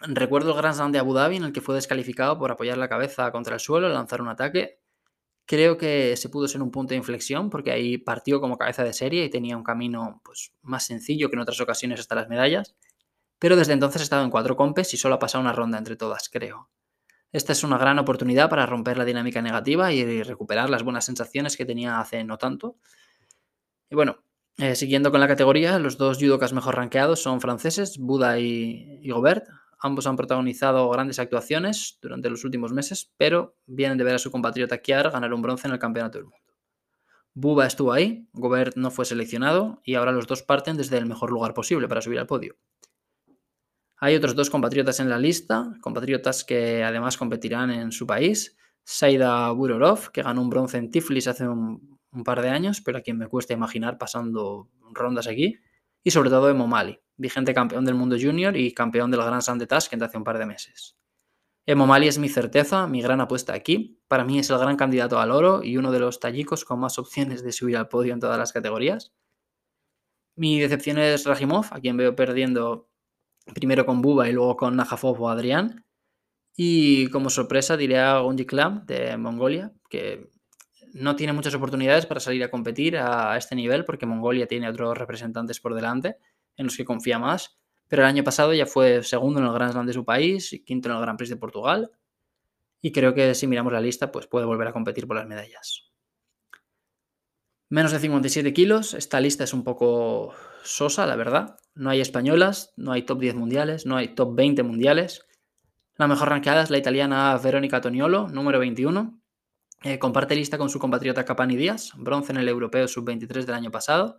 Recuerdo 0.01 0.53
el 0.53 0.57
Grand 0.57 0.77
Slam 0.77 0.93
de 0.93 1.01
Abu 1.01 1.13
Dhabi 1.13 1.37
en 1.37 1.45
el 1.45 1.53
que 1.53 1.61
fue 1.61 1.75
descalificado 1.75 2.39
por 2.39 2.53
apoyar 2.53 2.79
la 2.79 2.89
cabeza 2.89 3.33
contra 3.33 3.55
el 3.55 3.61
suelo, 3.61 3.89
lanzar 3.89 4.23
un 4.23 4.29
ataque. 4.29 4.79
Creo 5.45 5.77
que 5.77 6.17
se 6.17 6.29
pudo 6.29 6.47
ser 6.47 6.63
un 6.63 6.71
punto 6.71 6.91
de 6.91 6.99
inflexión 6.99 7.51
porque 7.51 7.73
ahí 7.73 7.99
partió 7.99 8.41
como 8.41 8.57
cabeza 8.57 8.85
de 8.85 8.93
serie 8.93 9.25
y 9.25 9.31
tenía 9.31 9.57
un 9.57 9.65
camino 9.65 10.21
pues, 10.25 10.53
más 10.63 10.87
sencillo 10.87 11.29
que 11.31 11.35
en 11.35 11.41
otras 11.41 11.61
ocasiones 11.61 11.99
hasta 11.99 12.15
las 12.15 12.29
medallas. 12.29 12.77
Pero 13.41 13.57
desde 13.57 13.73
entonces 13.73 14.01
ha 14.03 14.05
estado 14.05 14.25
en 14.25 14.31
cuatro 14.31 14.55
compes 14.55 14.95
y 14.95 14.97
solo 14.99 15.17
ha 15.17 15.19
pasado 15.19 15.43
una 15.43 15.53
ronda 15.53 15.79
entre 15.79 15.97
todas, 15.97 16.29
creo. 16.29 16.71
Esta 17.33 17.53
es 17.53 17.65
una 17.65 17.77
gran 17.77 17.99
oportunidad 17.99 18.49
para 18.49 18.67
romper 18.67 18.97
la 18.97 19.05
dinámica 19.05 19.43
negativa 19.43 19.93
y 19.93 20.23
recuperar 20.23 20.71
las 20.71 20.85
buenas 20.85 21.05
sensaciones 21.05 21.57
que 21.57 21.67
tenía 21.67 21.99
hace 21.99 22.23
no 22.23 22.39
tanto. 22.39 22.77
Y 23.91 23.97
bueno, 23.97 24.19
eh, 24.59 24.75
siguiendo 24.75 25.11
con 25.11 25.21
la 25.21 25.29
categoría, 25.29 25.79
los 25.79 25.99
dos 25.99 26.19
judokas 26.19 26.53
mejor 26.53 26.77
rankeados 26.77 27.23
son 27.23 27.41
franceses, 27.41 27.97
Buda 27.99 28.39
y, 28.39 28.99
y 29.03 29.11
Gobert. 29.11 29.47
Ambos 29.81 30.07
han 30.09 30.17
protagonizado 30.17 30.89
grandes 30.91 31.21
actuaciones 31.21 31.99
durante 32.03 32.29
los 32.29 32.45
últimos 32.45 32.73
meses, 32.73 33.13
pero 33.17 33.57
vienen 33.67 33.97
de 33.97 34.05
ver 34.05 34.17
a 34.17 34.19
su 34.19 34.33
compatriota 34.33 34.79
Kiar 34.79 35.11
ganar 35.13 35.33
un 35.33 35.43
bronce 35.43 35.69
en 35.69 35.75
el 35.75 35.79
Campeonato 35.79 36.19
del 36.19 36.25
Mundo. 36.25 36.39
Buba 37.35 37.67
estuvo 37.67 37.93
ahí, 37.93 38.29
Gobert 38.33 38.77
no 38.77 38.91
fue 38.91 39.05
seleccionado 39.05 39.81
y 39.85 39.95
ahora 39.95 40.11
los 40.11 40.27
dos 40.27 40.43
parten 40.43 40.77
desde 40.77 40.99
el 40.99 41.07
mejor 41.07 41.31
lugar 41.31 41.55
posible 41.55 41.87
para 41.87 42.03
subir 42.03 42.19
al 42.19 42.27
podio. 42.27 42.57
Hay 43.99 44.17
otros 44.17 44.35
dos 44.35 44.51
compatriotas 44.51 44.99
en 44.99 45.09
la 45.09 45.19
lista, 45.19 45.73
compatriotas 45.81 46.43
que 46.43 46.83
además 46.83 47.17
competirán 47.17 47.71
en 47.71 47.93
su 47.93 48.09
país. 48.09 48.57
Saida 48.83 49.51
Burorov, 49.53 50.11
que 50.11 50.23
ganó 50.23 50.43
un 50.43 50.51
bronce 50.51 50.79
en 50.79 50.91
Tiflis 50.91 51.29
hace 51.29 51.47
un, 51.47 51.98
un 52.13 52.25
par 52.25 52.43
de 52.43 52.49
años, 52.49 52.81
pero 52.81 52.99
a 52.99 53.01
quien 53.01 53.19
me 53.19 53.27
cuesta 53.27 53.53
imaginar 53.53 53.99
pasando 53.99 54.71
rondas 54.93 55.27
aquí. 55.27 55.59
Y 56.03 56.11
sobre 56.11 56.31
todo 56.31 56.49
Emo 56.49 56.67
Mali, 56.67 57.01
vigente 57.17 57.55
campeón 57.55 57.85
del 57.85 57.95
mundo 57.95 58.17
junior 58.21 58.57
y 58.57 58.73
campeón 58.73 59.11
del 59.11 59.23
Grand 59.23 59.43
Slam 59.43 59.59
de 59.59 59.67
Tashkent 59.67 60.03
hace 60.03 60.17
un 60.17 60.25
par 60.25 60.39
de 60.39 60.47
meses. 60.47 60.97
Emo 61.67 61.87
Mali 61.87 62.09
es 62.09 62.19
mi 62.19 62.31
certeza, 62.31 62.87
mi 62.87 63.03
gran 63.03 63.21
apuesta 63.21 63.53
aquí. 63.53 64.01
Para 64.09 64.25
mí 64.25 64.39
es 64.39 64.49
el 64.49 64.59
gran 64.59 64.77
candidato 64.77 65.21
al 65.21 65.31
oro 65.31 65.63
y 65.63 65.77
uno 65.77 65.93
de 65.93 65.99
los 65.99 66.19
tallicos 66.19 66.65
con 66.65 66.81
más 66.81 66.99
opciones 66.99 67.43
de 67.43 67.53
subir 67.53 67.77
al 67.77 67.89
podio 67.89 68.15
en 68.15 68.21
todas 68.21 68.39
las 68.39 68.53
categorías. 68.53 69.13
Mi 70.35 70.61
decepción 70.61 70.99
es 70.99 71.27
Rajimov, 71.27 71.67
a 71.71 71.81
quien 71.81 71.97
veo 71.97 72.17
perdiendo 72.17 72.89
primero 73.55 73.85
con 73.85 74.01
Buba 74.01 74.29
y 74.29 74.33
luego 74.33 74.57
con 74.57 74.77
Najafov 74.77 75.21
o 75.21 75.29
Adrián. 75.29 75.85
Y 76.57 77.09
como 77.11 77.29
sorpresa 77.29 77.77
diré 77.77 77.99
a 77.99 78.21
Gonji 78.21 78.47
Klam 78.47 78.87
de 78.87 79.17
Mongolia, 79.17 79.73
que 79.91 80.31
no 80.93 81.17
tiene 81.17 81.33
muchas 81.33 81.55
oportunidades 81.55 82.07
para 82.07 82.21
salir 82.21 82.43
a 82.45 82.51
competir 82.51 82.97
a 82.97 83.37
este 83.37 83.55
nivel 83.55 83.85
porque 83.85 84.07
Mongolia 84.07 84.47
tiene 84.47 84.69
otros 84.69 84.97
representantes 84.97 85.61
por 85.61 85.75
delante 85.75 86.17
en 86.57 86.67
los 86.67 86.77
que 86.77 86.85
confía 86.85 87.19
más. 87.19 87.59
Pero 87.89 88.03
el 88.03 88.09
año 88.09 88.23
pasado 88.23 88.53
ya 88.53 88.67
fue 88.67 89.03
segundo 89.03 89.41
en 89.41 89.47
el 89.47 89.53
Grand 89.53 89.73
Slam 89.73 89.87
de 89.87 89.93
su 89.95 90.05
país 90.05 90.53
y 90.53 90.65
quinto 90.65 90.89
en 90.89 90.97
el 90.97 91.01
Grand 91.01 91.17
Prix 91.17 91.31
de 91.31 91.37
Portugal. 91.37 91.91
Y 92.81 92.93
creo 92.93 93.15
que 93.15 93.35
si 93.35 93.47
miramos 93.47 93.73
la 93.73 93.81
lista, 93.81 94.13
pues 94.13 94.27
puede 94.27 94.47
volver 94.47 94.69
a 94.69 94.73
competir 94.73 95.07
por 95.07 95.17
las 95.17 95.27
medallas. 95.27 95.91
Menos 97.71 97.93
de 97.93 97.99
57 97.99 98.53
kilos. 98.53 98.95
Esta 98.95 99.21
lista 99.21 99.45
es 99.45 99.53
un 99.53 99.65
poco 99.65 100.35
sosa, 100.63 101.07
la 101.07 101.17
verdad. 101.17 101.57
No 101.75 101.91
hay 101.91 102.01
españolas, 102.01 102.73
no 102.77 102.93
hay 102.93 103.03
top 103.03 103.21
10 103.21 103.35
mundiales, 103.35 103.87
no 103.87 103.97
hay 103.97 104.15
top 104.15 104.35
20 104.35 104.63
mundiales. 104.63 105.27
La 105.97 106.07
mejor 106.07 106.29
ranqueada 106.29 106.63
es 106.63 106.71
la 106.71 106.79
italiana 106.79 107.37
Verónica 107.43 107.81
Toniolo, 107.81 108.29
número 108.29 108.59
21. 108.59 109.21
Eh, 109.83 109.99
comparte 109.99 110.35
lista 110.35 110.59
con 110.59 110.71
su 110.71 110.79
compatriota 110.79 111.25
Capani 111.25 111.57
Díaz, 111.57 111.93
bronce 111.97 112.33
en 112.33 112.39
el 112.39 112.49
Europeo 112.49 112.89
Sub-23 112.89 113.45
del 113.45 113.55
año 113.55 113.71
pasado 113.71 114.19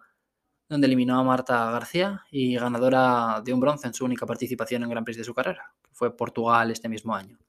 donde 0.69 0.85
eliminó 0.85 1.19
a 1.19 1.23
Marta 1.23 1.71
García 1.71 2.23
y 2.29 2.55
ganadora 2.55 3.41
de 3.43 3.51
un 3.51 3.59
bronce 3.59 3.87
en 3.87 3.93
su 3.93 4.05
única 4.05 4.27
participación 4.27 4.83
en 4.83 4.89
Gran 4.89 5.03
Prix 5.03 5.17
de 5.17 5.23
su 5.23 5.33
carrera, 5.33 5.73
que 5.83 5.89
fue 5.93 6.15
Portugal 6.15 6.69
este 6.69 6.87
mismo 6.87 7.15
año. 7.15 7.39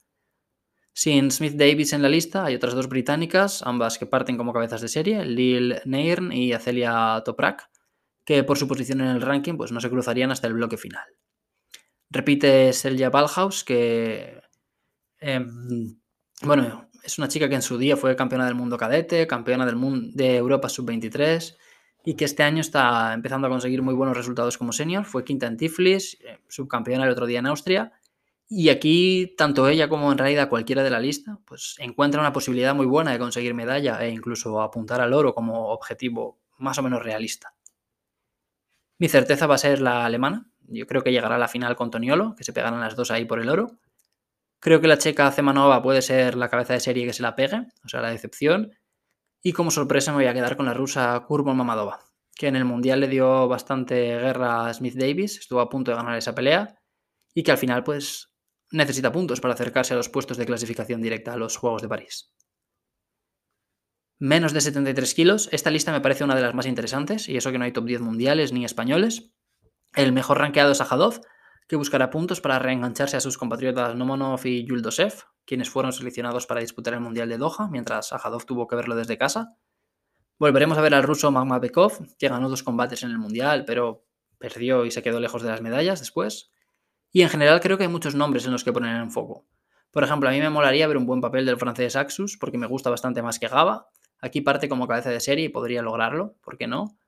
Sin 0.93 1.31
Smith 1.31 1.53
Davis 1.53 1.93
en 1.93 2.03
la 2.03 2.09
lista, 2.09 2.47
hay 2.47 2.55
otras 2.55 2.75
dos 2.75 2.89
británicas, 2.89 3.63
ambas 3.63 3.99
que 3.99 4.07
parten 4.07 4.39
como 4.39 4.53
cabezas 4.53 4.81
de 4.81 4.89
serie, 4.89 5.25
Lil 5.25 5.77
Nairn 5.85 6.33
y 6.33 6.53
Acelia 6.53 7.23
Toprak, 7.25 7.71
que 8.25 8.43
por 8.43 8.59
su 8.59 8.67
posición 8.67 9.03
en 9.03 9.09
el 9.09 9.23
ranking 9.23 9.57
pues 9.57 9.71
no 9.71 9.81
se 9.81 9.91
cruzarían 9.91 10.31
hasta 10.31 10.47
el 10.47 10.55
bloque 10.55 10.79
final. 10.79 11.05
Repite 12.09 12.73
Selja 12.73 13.11
Balhaus, 13.11 13.63
que 13.63 14.41
em, 15.21 16.01
bueno, 16.43 16.89
es 17.03 17.19
una 17.19 17.29
chica 17.29 17.49
que 17.49 17.55
en 17.55 17.63
su 17.63 17.79
día 17.79 17.97
fue 17.97 18.17
campeona 18.17 18.47
del 18.47 18.55
mundo 18.55 18.77
cadete, 18.77 19.27
campeona 19.27 19.67
del 19.67 19.77
mundo 19.77 20.11
de 20.15 20.37
Europa 20.37 20.69
sub-23 20.69 21.57
y 22.05 22.15
que 22.15 22.25
este 22.25 22.43
año 22.43 22.61
está 22.61 23.13
empezando 23.13 23.47
a 23.47 23.51
conseguir 23.51 23.83
muy 23.83 23.95
buenos 23.95 24.17
resultados 24.17 24.57
como 24.57 24.73
senior. 24.73 25.05
Fue 25.05 25.25
quinta 25.25 25.47
en 25.47 25.57
Tiflis, 25.57 26.19
eh, 26.23 26.39
subcampeona 26.49 27.05
el 27.05 27.11
otro 27.11 27.27
día 27.27 27.41
en 27.41 27.47
Austria. 27.47 27.93
Y 28.49 28.69
aquí, 28.69 29.35
tanto 29.37 29.69
ella 29.69 29.89
como 29.89 30.11
en 30.11 30.19
realidad 30.19 30.49
cualquiera 30.49 30.83
de 30.83 30.91
la 30.91 30.99
lista, 30.99 31.39
pues 31.45 31.77
encuentra 31.79 32.21
una 32.21 32.33
posibilidad 32.33 32.75
muy 32.75 32.87
buena 32.87 33.13
de 33.13 33.19
conseguir 33.19 33.55
medalla 33.55 34.05
e 34.05 34.11
incluso 34.11 34.61
apuntar 34.61 35.01
al 35.01 35.13
oro 35.13 35.35
como 35.35 35.69
objetivo 35.69 36.41
más 36.59 36.77
o 36.79 36.83
menos 36.83 37.03
realista. 37.03 37.55
Mi 38.99 39.09
certeza 39.09 39.47
va 39.47 39.55
a 39.55 39.59
ser 39.59 39.81
la 39.81 40.05
alemana. 40.05 40.51
Yo 40.67 40.87
creo 40.87 41.03
que 41.03 41.13
llegará 41.13 41.37
a 41.37 41.39
la 41.39 41.49
final 41.49 41.77
con 41.77 41.91
Toniolo, 41.91 42.35
que 42.35 42.45
se 42.45 42.53
pegarán 42.53 42.81
las 42.81 42.97
dos 42.97 43.11
ahí 43.11 43.25
por 43.25 43.41
el 43.41 43.49
oro. 43.49 43.79
Creo 44.61 44.81
que 44.81 44.89
la 44.89 44.99
checa 44.99 45.33
Zemanova 45.33 45.83
puede 45.83 46.03
ser 46.03 46.37
la 46.37 46.51
cabeza 46.51 46.75
de 46.75 46.81
serie 46.81 47.07
que 47.07 47.15
se 47.15 47.23
la 47.23 47.35
pegue, 47.35 47.67
o 47.85 47.89
sea, 47.89 48.03
la 48.03 48.11
decepción. 48.11 48.73
Y 49.43 49.53
como 49.53 49.71
sorpresa 49.71 50.13
me 50.13 50.19
voy 50.19 50.27
a 50.27 50.35
quedar 50.35 50.57
con 50.57 50.67
la 50.67 50.75
rusa 50.75 51.19
Kurbo 51.27 51.55
Mamadova, 51.55 52.01
que 52.35 52.47
en 52.47 52.57
el 52.57 52.67
Mundial 52.67 53.01
le 53.01 53.09
dio 53.09 53.49
bastante 53.49 53.95
guerra 54.19 54.67
a 54.67 54.75
Smith 54.75 54.95
Davis, 54.95 55.39
estuvo 55.39 55.61
a 55.61 55.71
punto 55.71 55.91
de 55.91 55.97
ganar 55.97 56.19
esa 56.19 56.35
pelea 56.35 56.79
y 57.35 57.43
que 57.43 57.53
al 57.53 57.59
final 57.59 57.83
pues 57.85 58.35
necesita 58.71 59.11
puntos 59.11 59.41
para 59.41 59.55
acercarse 59.55 59.95
a 59.95 59.97
los 59.97 60.11
puestos 60.11 60.37
de 60.37 60.47
clasificación 60.47 61.01
directa 61.01 61.33
a 61.33 61.37
los 61.37 61.57
Juegos 61.57 61.81
de 61.81 61.89
París. 61.89 62.35
Menos 64.19 64.53
de 64.53 64.61
73 64.61 65.15
kilos, 65.15 65.49
esta 65.51 65.71
lista 65.71 65.93
me 65.93 66.03
parece 66.03 66.25
una 66.25 66.37
de 66.37 66.43
las 66.43 66.55
más 66.55 66.67
interesantes 66.67 67.31
y 67.31 67.39
eso 67.39 67.51
que 67.51 67.59
no 67.59 67.65
hay 67.65 67.73
top 67.73 67.87
10 67.87 68.03
mundiales 68.03 68.53
ni 68.53 68.67
españoles. 68.67 69.33
El 69.95 70.13
mejor 70.13 70.39
rankeado 70.39 70.73
es 70.73 70.81
Ajadov, 70.83 71.23
que 71.71 71.77
buscará 71.77 72.11
puntos 72.11 72.41
para 72.41 72.59
reengancharse 72.59 73.17
a 73.17 73.21
sus 73.21 73.39
compatriotas 73.39 73.95
Nomonov 73.95 74.45
y 74.45 74.65
Yuldosev, 74.65 75.15
quienes 75.45 75.71
fueron 75.71 75.93
seleccionados 75.93 76.45
para 76.45 76.61
disputar 76.61 76.95
el 76.95 77.01
Mundial 77.01 77.29
de 77.29 77.39
Doha, 77.39 77.69
mientras 77.71 78.13
Ajadov 78.13 78.45
tuvo 78.45 78.67
que 78.67 78.75
verlo 78.75 78.97
desde 78.97 79.17
casa. 79.17 79.55
Volveremos 80.37 80.77
a 80.79 80.81
ver 80.81 80.95
al 80.95 81.05
ruso 81.05 81.31
Magmabekov, 81.31 82.17
que 82.19 82.29
ganó 82.29 82.49
dos 82.49 82.65
combates 82.65 83.05
en 83.05 83.11
el 83.11 83.19
Mundial, 83.19 83.65
pero 83.67 84.05
perdió 84.37 84.85
y 84.85 84.91
se 84.91 85.01
quedó 85.01 85.21
lejos 85.21 85.45
de 85.45 85.51
las 85.51 85.63
medallas 85.63 86.01
después. 86.01 86.51
Y 87.13 87.23
en 87.23 87.29
general 87.29 87.61
creo 87.61 87.79
que 87.79 87.85
hay 87.85 87.89
muchos 87.89 88.17
nombres 88.17 88.47
en 88.47 88.51
los 88.51 88.65
que 88.65 88.73
poner 88.73 88.97
en 88.97 89.13
foco. 89.13 89.47
Por 89.93 90.03
ejemplo, 90.03 90.29
a 90.29 90.33
mí 90.33 90.41
me 90.41 90.51
molaría 90.51 90.89
ver 90.89 90.97
un 90.97 91.07
buen 91.07 91.21
papel 91.21 91.47
del 91.47 91.57
francés 91.57 91.95
Axus, 91.95 92.37
porque 92.37 92.59
me 92.59 92.67
gusta 92.67 92.91
bastante 92.91 93.23
más 93.23 93.39
que 93.39 93.47
Gaba. 93.47 93.91
Aquí 94.19 94.41
parte 94.41 94.69
como 94.69 94.89
cabeza 94.89 95.11
de 95.11 95.21
serie 95.21 95.45
y 95.45 95.51
podría 95.51 95.83
lograrlo, 95.83 96.35
¿por 96.43 96.59
qué 96.59 96.67
no? 96.67 96.99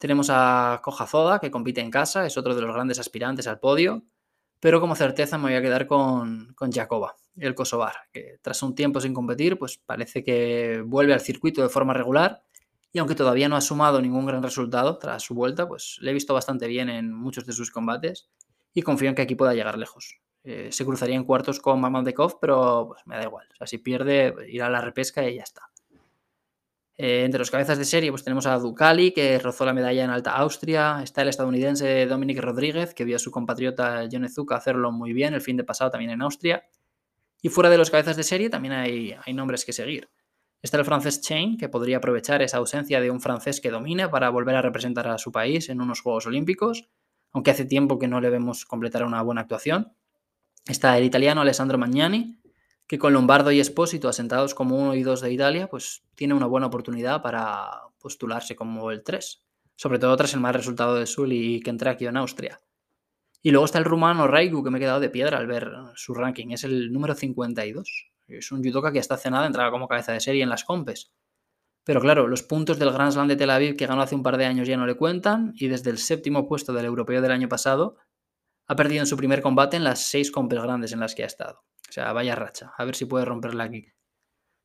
Tenemos 0.00 0.30
a 0.30 0.80
Zoda, 1.06 1.40
que 1.40 1.50
compite 1.50 1.82
en 1.82 1.90
casa, 1.90 2.24
es 2.24 2.38
otro 2.38 2.54
de 2.54 2.62
los 2.62 2.72
grandes 2.72 2.98
aspirantes 2.98 3.46
al 3.46 3.60
podio, 3.60 4.02
pero 4.58 4.80
como 4.80 4.96
certeza 4.96 5.36
me 5.36 5.44
voy 5.44 5.54
a 5.56 5.60
quedar 5.60 5.86
con, 5.86 6.54
con 6.54 6.72
Jacoba, 6.72 7.16
el 7.36 7.54
kosovar, 7.54 7.92
que 8.10 8.38
tras 8.40 8.62
un 8.62 8.74
tiempo 8.74 9.02
sin 9.02 9.12
competir, 9.12 9.58
pues 9.58 9.76
parece 9.76 10.24
que 10.24 10.82
vuelve 10.86 11.12
al 11.12 11.20
circuito 11.20 11.60
de 11.60 11.68
forma 11.68 11.92
regular 11.92 12.42
y 12.92 12.98
aunque 12.98 13.14
todavía 13.14 13.50
no 13.50 13.56
ha 13.56 13.60
sumado 13.60 14.00
ningún 14.00 14.24
gran 14.24 14.42
resultado 14.42 14.96
tras 14.96 15.22
su 15.22 15.34
vuelta, 15.34 15.68
pues 15.68 15.98
le 16.00 16.12
he 16.12 16.14
visto 16.14 16.32
bastante 16.32 16.66
bien 16.66 16.88
en 16.88 17.12
muchos 17.12 17.44
de 17.44 17.52
sus 17.52 17.70
combates 17.70 18.30
y 18.72 18.80
confío 18.80 19.10
en 19.10 19.14
que 19.14 19.22
aquí 19.22 19.34
pueda 19.34 19.52
llegar 19.52 19.76
lejos. 19.76 20.18
Eh, 20.44 20.70
se 20.72 20.86
cruzaría 20.86 21.16
en 21.16 21.24
cuartos 21.24 21.60
con 21.60 21.78
Mamandekov, 21.78 22.40
pero 22.40 22.86
pues, 22.88 23.02
me 23.04 23.16
da 23.16 23.24
igual. 23.24 23.46
O 23.52 23.56
sea, 23.56 23.66
si 23.66 23.76
pierde, 23.76 24.34
irá 24.48 24.68
a 24.68 24.70
la 24.70 24.80
repesca 24.80 25.28
y 25.28 25.36
ya 25.36 25.42
está. 25.42 25.69
Eh, 27.02 27.24
entre 27.24 27.38
los 27.38 27.50
cabezas 27.50 27.78
de 27.78 27.86
serie 27.86 28.10
pues 28.10 28.24
tenemos 28.24 28.44
a 28.44 28.58
Ducali, 28.58 29.12
que 29.12 29.38
rozó 29.38 29.64
la 29.64 29.72
medalla 29.72 30.04
en 30.04 30.10
Alta 30.10 30.32
Austria. 30.32 31.00
Está 31.02 31.22
el 31.22 31.30
estadounidense 31.30 32.04
Dominic 32.04 32.40
Rodríguez, 32.40 32.92
que 32.92 33.06
vio 33.06 33.16
a 33.16 33.18
su 33.18 33.30
compatriota 33.30 34.04
Yonezuka 34.04 34.54
hacerlo 34.54 34.92
muy 34.92 35.14
bien 35.14 35.32
el 35.32 35.40
fin 35.40 35.56
de 35.56 35.64
pasado 35.64 35.90
también 35.90 36.10
en 36.10 36.20
Austria. 36.20 36.62
Y 37.40 37.48
fuera 37.48 37.70
de 37.70 37.78
los 37.78 37.90
cabezas 37.90 38.18
de 38.18 38.22
serie 38.22 38.50
también 38.50 38.74
hay, 38.74 39.14
hay 39.24 39.32
nombres 39.32 39.64
que 39.64 39.72
seguir. 39.72 40.10
Está 40.60 40.76
el 40.76 40.84
francés 40.84 41.22
Chain, 41.22 41.56
que 41.56 41.70
podría 41.70 41.96
aprovechar 41.96 42.42
esa 42.42 42.58
ausencia 42.58 43.00
de 43.00 43.10
un 43.10 43.22
francés 43.22 43.62
que 43.62 43.70
domine 43.70 44.10
para 44.10 44.28
volver 44.28 44.56
a 44.56 44.60
representar 44.60 45.08
a 45.08 45.16
su 45.16 45.32
país 45.32 45.70
en 45.70 45.80
unos 45.80 46.02
Juegos 46.02 46.26
Olímpicos, 46.26 46.90
aunque 47.32 47.50
hace 47.50 47.64
tiempo 47.64 47.98
que 47.98 48.08
no 48.08 48.20
le 48.20 48.28
vemos 48.28 48.66
completar 48.66 49.04
una 49.04 49.22
buena 49.22 49.40
actuación. 49.40 49.94
Está 50.68 50.98
el 50.98 51.04
italiano 51.04 51.40
Alessandro 51.40 51.78
Magnani, 51.78 52.39
que 52.90 52.98
con 52.98 53.12
Lombardo 53.12 53.52
y 53.52 53.60
Espósito 53.60 54.08
asentados 54.08 54.52
como 54.52 54.76
uno 54.76 54.96
y 54.96 55.04
dos 55.04 55.20
de 55.20 55.32
Italia, 55.32 55.68
pues 55.68 56.02
tiene 56.16 56.34
una 56.34 56.46
buena 56.46 56.66
oportunidad 56.66 57.22
para 57.22 57.82
postularse 58.00 58.56
como 58.56 58.90
el 58.90 59.04
3, 59.04 59.44
sobre 59.76 60.00
todo 60.00 60.16
tras 60.16 60.34
el 60.34 60.40
mal 60.40 60.54
resultado 60.54 60.96
de 60.96 61.06
Sully 61.06 61.54
y 61.54 61.60
Kentracchio 61.60 62.08
en 62.08 62.16
Austria. 62.16 62.60
Y 63.42 63.52
luego 63.52 63.66
está 63.66 63.78
el 63.78 63.84
rumano 63.84 64.26
Raiku, 64.26 64.64
que 64.64 64.70
me 64.70 64.78
he 64.78 64.80
quedado 64.80 64.98
de 64.98 65.08
piedra 65.08 65.38
al 65.38 65.46
ver 65.46 65.70
su 65.94 66.14
ranking. 66.14 66.48
Es 66.50 66.64
el 66.64 66.92
número 66.92 67.14
52. 67.14 68.10
Es 68.26 68.50
un 68.50 68.60
judoka 68.60 68.90
que 68.90 68.98
hasta 68.98 69.14
hace 69.14 69.30
nada 69.30 69.46
entraba 69.46 69.70
como 69.70 69.86
cabeza 69.86 70.10
de 70.10 70.18
serie 70.18 70.42
en 70.42 70.48
las 70.48 70.64
compes. 70.64 71.12
Pero 71.84 72.00
claro, 72.00 72.26
los 72.26 72.42
puntos 72.42 72.80
del 72.80 72.90
Grand 72.90 73.12
Slam 73.12 73.28
de 73.28 73.36
Tel 73.36 73.50
Aviv 73.50 73.76
que 73.76 73.86
ganó 73.86 74.02
hace 74.02 74.16
un 74.16 74.24
par 74.24 74.36
de 74.36 74.46
años 74.46 74.66
ya 74.66 74.76
no 74.76 74.84
le 74.84 74.96
cuentan 74.96 75.52
y 75.54 75.68
desde 75.68 75.90
el 75.90 75.98
séptimo 75.98 76.48
puesto 76.48 76.72
del 76.72 76.86
europeo 76.86 77.22
del 77.22 77.30
año 77.30 77.48
pasado 77.48 77.98
ha 78.66 78.74
perdido 78.74 79.02
en 79.02 79.06
su 79.06 79.16
primer 79.16 79.42
combate 79.42 79.76
en 79.76 79.84
las 79.84 80.00
seis 80.00 80.32
compes 80.32 80.60
grandes 80.60 80.90
en 80.90 80.98
las 80.98 81.14
que 81.14 81.22
ha 81.22 81.26
estado. 81.26 81.69
O 81.90 81.92
sea, 81.92 82.12
vaya 82.12 82.36
racha. 82.36 82.72
A 82.78 82.84
ver 82.84 82.94
si 82.94 83.04
puede 83.04 83.24
romperla 83.24 83.64
aquí. 83.64 83.88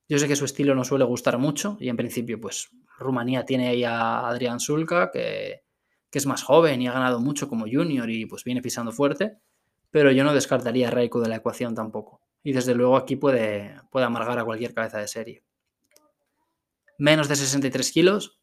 Yo 0.07 0.19
sé 0.19 0.27
que 0.27 0.35
su 0.35 0.45
estilo 0.45 0.75
no 0.75 0.83
suele 0.83 1.05
gustar 1.05 1.39
mucho 1.39 1.75
y 1.79 1.89
en 1.89 1.97
principio 1.97 2.39
pues 2.39 2.69
Rumanía 2.99 3.45
tiene 3.45 3.67
ahí 3.67 3.83
a 3.83 4.27
Adrián 4.27 4.59
Sulka 4.59 5.09
que, 5.11 5.63
que 6.11 6.19
es 6.19 6.27
más 6.27 6.43
joven 6.43 6.83
y 6.83 6.87
ha 6.87 6.91
ganado 6.91 7.19
mucho 7.19 7.49
como 7.49 7.65
junior 7.65 8.07
y 8.11 8.27
pues 8.27 8.43
viene 8.43 8.61
pisando 8.61 8.91
fuerte, 8.91 9.39
pero 9.89 10.11
yo 10.11 10.23
no 10.23 10.35
descartaría 10.35 10.89
a 10.89 10.91
Raiko 10.91 11.19
de 11.19 11.29
la 11.29 11.37
ecuación 11.37 11.73
tampoco. 11.73 12.21
Y 12.43 12.53
desde 12.53 12.75
luego 12.75 12.95
aquí 12.95 13.15
puede, 13.15 13.75
puede 13.89 14.05
amargar 14.05 14.37
a 14.37 14.45
cualquier 14.45 14.75
cabeza 14.75 14.99
de 14.99 15.07
serie. 15.07 15.43
Menos 16.99 17.27
de 17.27 17.35
63 17.35 17.91
kilos, 17.91 18.39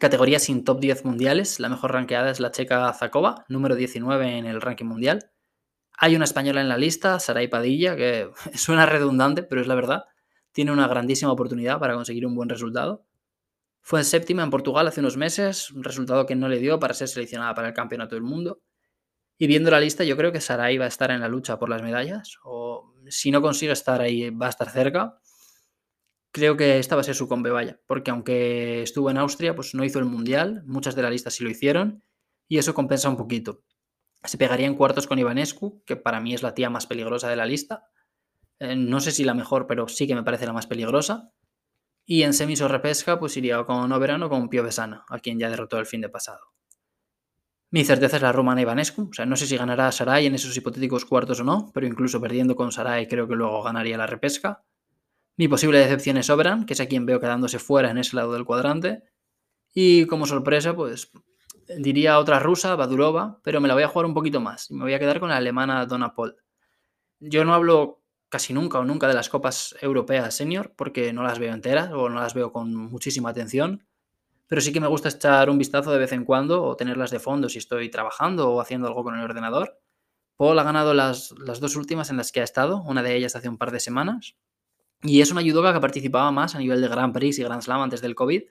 categoría 0.00 0.40
sin 0.40 0.64
top 0.64 0.80
10 0.80 1.04
mundiales, 1.04 1.60
la 1.60 1.68
mejor 1.68 1.92
ranqueada 1.92 2.32
es 2.32 2.40
la 2.40 2.50
checa 2.50 2.92
Zakova, 2.92 3.44
número 3.48 3.76
19 3.76 4.38
en 4.38 4.46
el 4.46 4.60
ranking 4.60 4.86
mundial. 4.86 5.30
Hay 5.98 6.16
una 6.16 6.24
española 6.24 6.60
en 6.60 6.68
la 6.68 6.78
lista, 6.78 7.18
Saray 7.20 7.48
Padilla, 7.48 7.96
que 7.96 8.30
suena 8.54 8.86
redundante, 8.86 9.42
pero 9.42 9.60
es 9.60 9.66
la 9.66 9.74
verdad 9.74 10.04
tiene 10.56 10.72
una 10.72 10.88
grandísima 10.88 11.30
oportunidad 11.30 11.78
para 11.78 11.92
conseguir 11.92 12.24
un 12.24 12.34
buen 12.34 12.48
resultado. 12.48 13.04
Fue 13.82 14.00
en 14.00 14.06
séptima 14.06 14.42
en 14.42 14.48
Portugal 14.48 14.88
hace 14.88 15.00
unos 15.00 15.18
meses, 15.18 15.70
un 15.70 15.84
resultado 15.84 16.24
que 16.24 16.34
no 16.34 16.48
le 16.48 16.60
dio 16.60 16.80
para 16.80 16.94
ser 16.94 17.08
seleccionada 17.08 17.52
para 17.52 17.68
el 17.68 17.74
Campeonato 17.74 18.14
del 18.14 18.24
Mundo. 18.24 18.62
Y 19.36 19.48
viendo 19.48 19.70
la 19.70 19.80
lista, 19.80 20.02
yo 20.02 20.16
creo 20.16 20.32
que 20.32 20.40
Sarai 20.40 20.78
va 20.78 20.86
a 20.86 20.88
estar 20.88 21.10
en 21.10 21.20
la 21.20 21.28
lucha 21.28 21.58
por 21.58 21.68
las 21.68 21.82
medallas, 21.82 22.38
o 22.42 22.94
si 23.06 23.30
no 23.30 23.42
consigue 23.42 23.72
estar 23.72 24.00
ahí, 24.00 24.30
va 24.30 24.46
a 24.46 24.48
estar 24.48 24.70
cerca. 24.70 25.18
Creo 26.32 26.56
que 26.56 26.78
esta 26.78 26.94
va 26.96 27.02
a 27.02 27.04
ser 27.04 27.14
su 27.14 27.28
combe, 27.28 27.50
vaya, 27.50 27.78
porque 27.86 28.10
aunque 28.10 28.80
estuvo 28.80 29.10
en 29.10 29.18
Austria, 29.18 29.54
pues 29.54 29.74
no 29.74 29.84
hizo 29.84 29.98
el 29.98 30.06
Mundial, 30.06 30.62
muchas 30.64 30.96
de 30.96 31.02
la 31.02 31.10
lista 31.10 31.30
sí 31.30 31.44
lo 31.44 31.50
hicieron, 31.50 32.02
y 32.48 32.56
eso 32.56 32.72
compensa 32.72 33.10
un 33.10 33.18
poquito. 33.18 33.62
Se 34.24 34.38
pegaría 34.38 34.66
en 34.66 34.74
cuartos 34.74 35.06
con 35.06 35.18
Ivanescu, 35.18 35.82
que 35.84 35.96
para 35.96 36.20
mí 36.20 36.34
es 36.34 36.42
la 36.42 36.54
tía 36.54 36.70
más 36.70 36.86
peligrosa 36.86 37.28
de 37.28 37.36
la 37.36 37.46
lista, 37.46 37.88
eh, 38.58 38.76
no 38.76 39.00
sé 39.00 39.12
si 39.12 39.24
la 39.24 39.34
mejor, 39.34 39.66
pero 39.66 39.88
sí 39.88 40.06
que 40.06 40.14
me 40.14 40.22
parece 40.22 40.46
la 40.46 40.52
más 40.52 40.66
peligrosa. 40.66 41.30
Y 42.04 42.22
en 42.22 42.34
semis 42.34 42.60
o 42.60 42.68
repesca, 42.68 43.18
pues 43.18 43.36
iría 43.36 43.62
con 43.64 43.90
Oberan 43.92 44.22
o 44.22 44.30
con 44.30 44.48
Piovesana, 44.48 45.04
a 45.08 45.18
quien 45.18 45.38
ya 45.38 45.50
derrotó 45.50 45.78
el 45.78 45.86
fin 45.86 46.00
de 46.00 46.08
pasado. 46.08 46.52
Mi 47.70 47.84
certeza 47.84 48.16
es 48.16 48.22
la 48.22 48.32
romana 48.32 48.60
Ivanescu. 48.60 49.08
O 49.10 49.12
sea, 49.12 49.26
no 49.26 49.36
sé 49.36 49.46
si 49.46 49.56
ganará 49.56 49.90
Sarai 49.90 50.26
en 50.26 50.34
esos 50.34 50.56
hipotéticos 50.56 51.04
cuartos 51.04 51.40
o 51.40 51.44
no, 51.44 51.70
pero 51.74 51.86
incluso 51.86 52.20
perdiendo 52.20 52.54
con 52.54 52.70
Sarai 52.70 53.08
creo 53.08 53.26
que 53.26 53.34
luego 53.34 53.62
ganaría 53.62 53.98
la 53.98 54.06
repesca. 54.06 54.62
Mi 55.36 55.48
posible 55.48 55.80
decepción 55.80 56.16
es 56.16 56.30
Oberan, 56.30 56.64
que 56.64 56.74
es 56.74 56.80
a 56.80 56.86
quien 56.86 57.04
veo 57.06 57.20
quedándose 57.20 57.58
fuera 57.58 57.90
en 57.90 57.98
ese 57.98 58.16
lado 58.16 58.32
del 58.32 58.44
cuadrante. 58.44 59.02
Y 59.74 60.06
como 60.06 60.26
sorpresa, 60.26 60.74
pues 60.74 61.10
diría 61.78 62.18
otra 62.18 62.38
rusa, 62.38 62.74
Badurova, 62.76 63.40
pero 63.42 63.60
me 63.60 63.68
la 63.68 63.74
voy 63.74 63.82
a 63.82 63.88
jugar 63.88 64.06
un 64.06 64.14
poquito 64.14 64.40
más 64.40 64.70
y 64.70 64.74
me 64.74 64.84
voy 64.84 64.94
a 64.94 64.98
quedar 64.98 65.20
con 65.20 65.28
la 65.28 65.36
alemana 65.36 65.86
Donna 65.86 66.14
Paul. 66.14 66.36
Yo 67.20 67.44
no 67.44 67.54
hablo 67.54 68.02
casi 68.28 68.52
nunca 68.52 68.78
o 68.78 68.84
nunca 68.84 69.08
de 69.08 69.14
las 69.14 69.28
copas 69.28 69.74
europeas 69.80 70.34
senior 70.34 70.74
porque 70.76 71.12
no 71.12 71.22
las 71.22 71.38
veo 71.38 71.54
enteras 71.54 71.90
o 71.92 72.08
no 72.08 72.20
las 72.20 72.34
veo 72.34 72.52
con 72.52 72.74
muchísima 72.74 73.30
atención. 73.30 73.86
Pero 74.48 74.60
sí 74.60 74.72
que 74.72 74.80
me 74.80 74.86
gusta 74.86 75.08
echar 75.08 75.50
un 75.50 75.58
vistazo 75.58 75.90
de 75.90 75.98
vez 75.98 76.12
en 76.12 76.24
cuando 76.24 76.62
o 76.62 76.76
tenerlas 76.76 77.10
de 77.10 77.18
fondo 77.18 77.48
si 77.48 77.58
estoy 77.58 77.88
trabajando 77.88 78.50
o 78.50 78.60
haciendo 78.60 78.86
algo 78.86 79.02
con 79.02 79.16
el 79.16 79.24
ordenador. 79.24 79.80
Paul 80.36 80.58
ha 80.58 80.62
ganado 80.62 80.94
las, 80.94 81.34
dos 81.34 81.76
últimas 81.76 82.10
en 82.10 82.18
las 82.18 82.30
que 82.30 82.40
ha 82.40 82.44
estado, 82.44 82.82
una 82.82 83.02
de 83.02 83.16
ellas 83.16 83.34
hace 83.34 83.48
un 83.48 83.58
par 83.58 83.72
de 83.72 83.80
semanas. 83.80 84.36
Y 85.02 85.20
es 85.20 85.30
una 85.30 85.42
judoka 85.42 85.72
que 85.72 85.80
participaba 85.80 86.30
más 86.30 86.54
a 86.54 86.58
nivel 86.58 86.80
de 86.80 86.88
Grand 86.88 87.12
Prix 87.12 87.38
y 87.38 87.42
Grand 87.42 87.62
Slam 87.62 87.80
antes 87.80 88.00
del 88.00 88.14
COVID, 88.14 88.42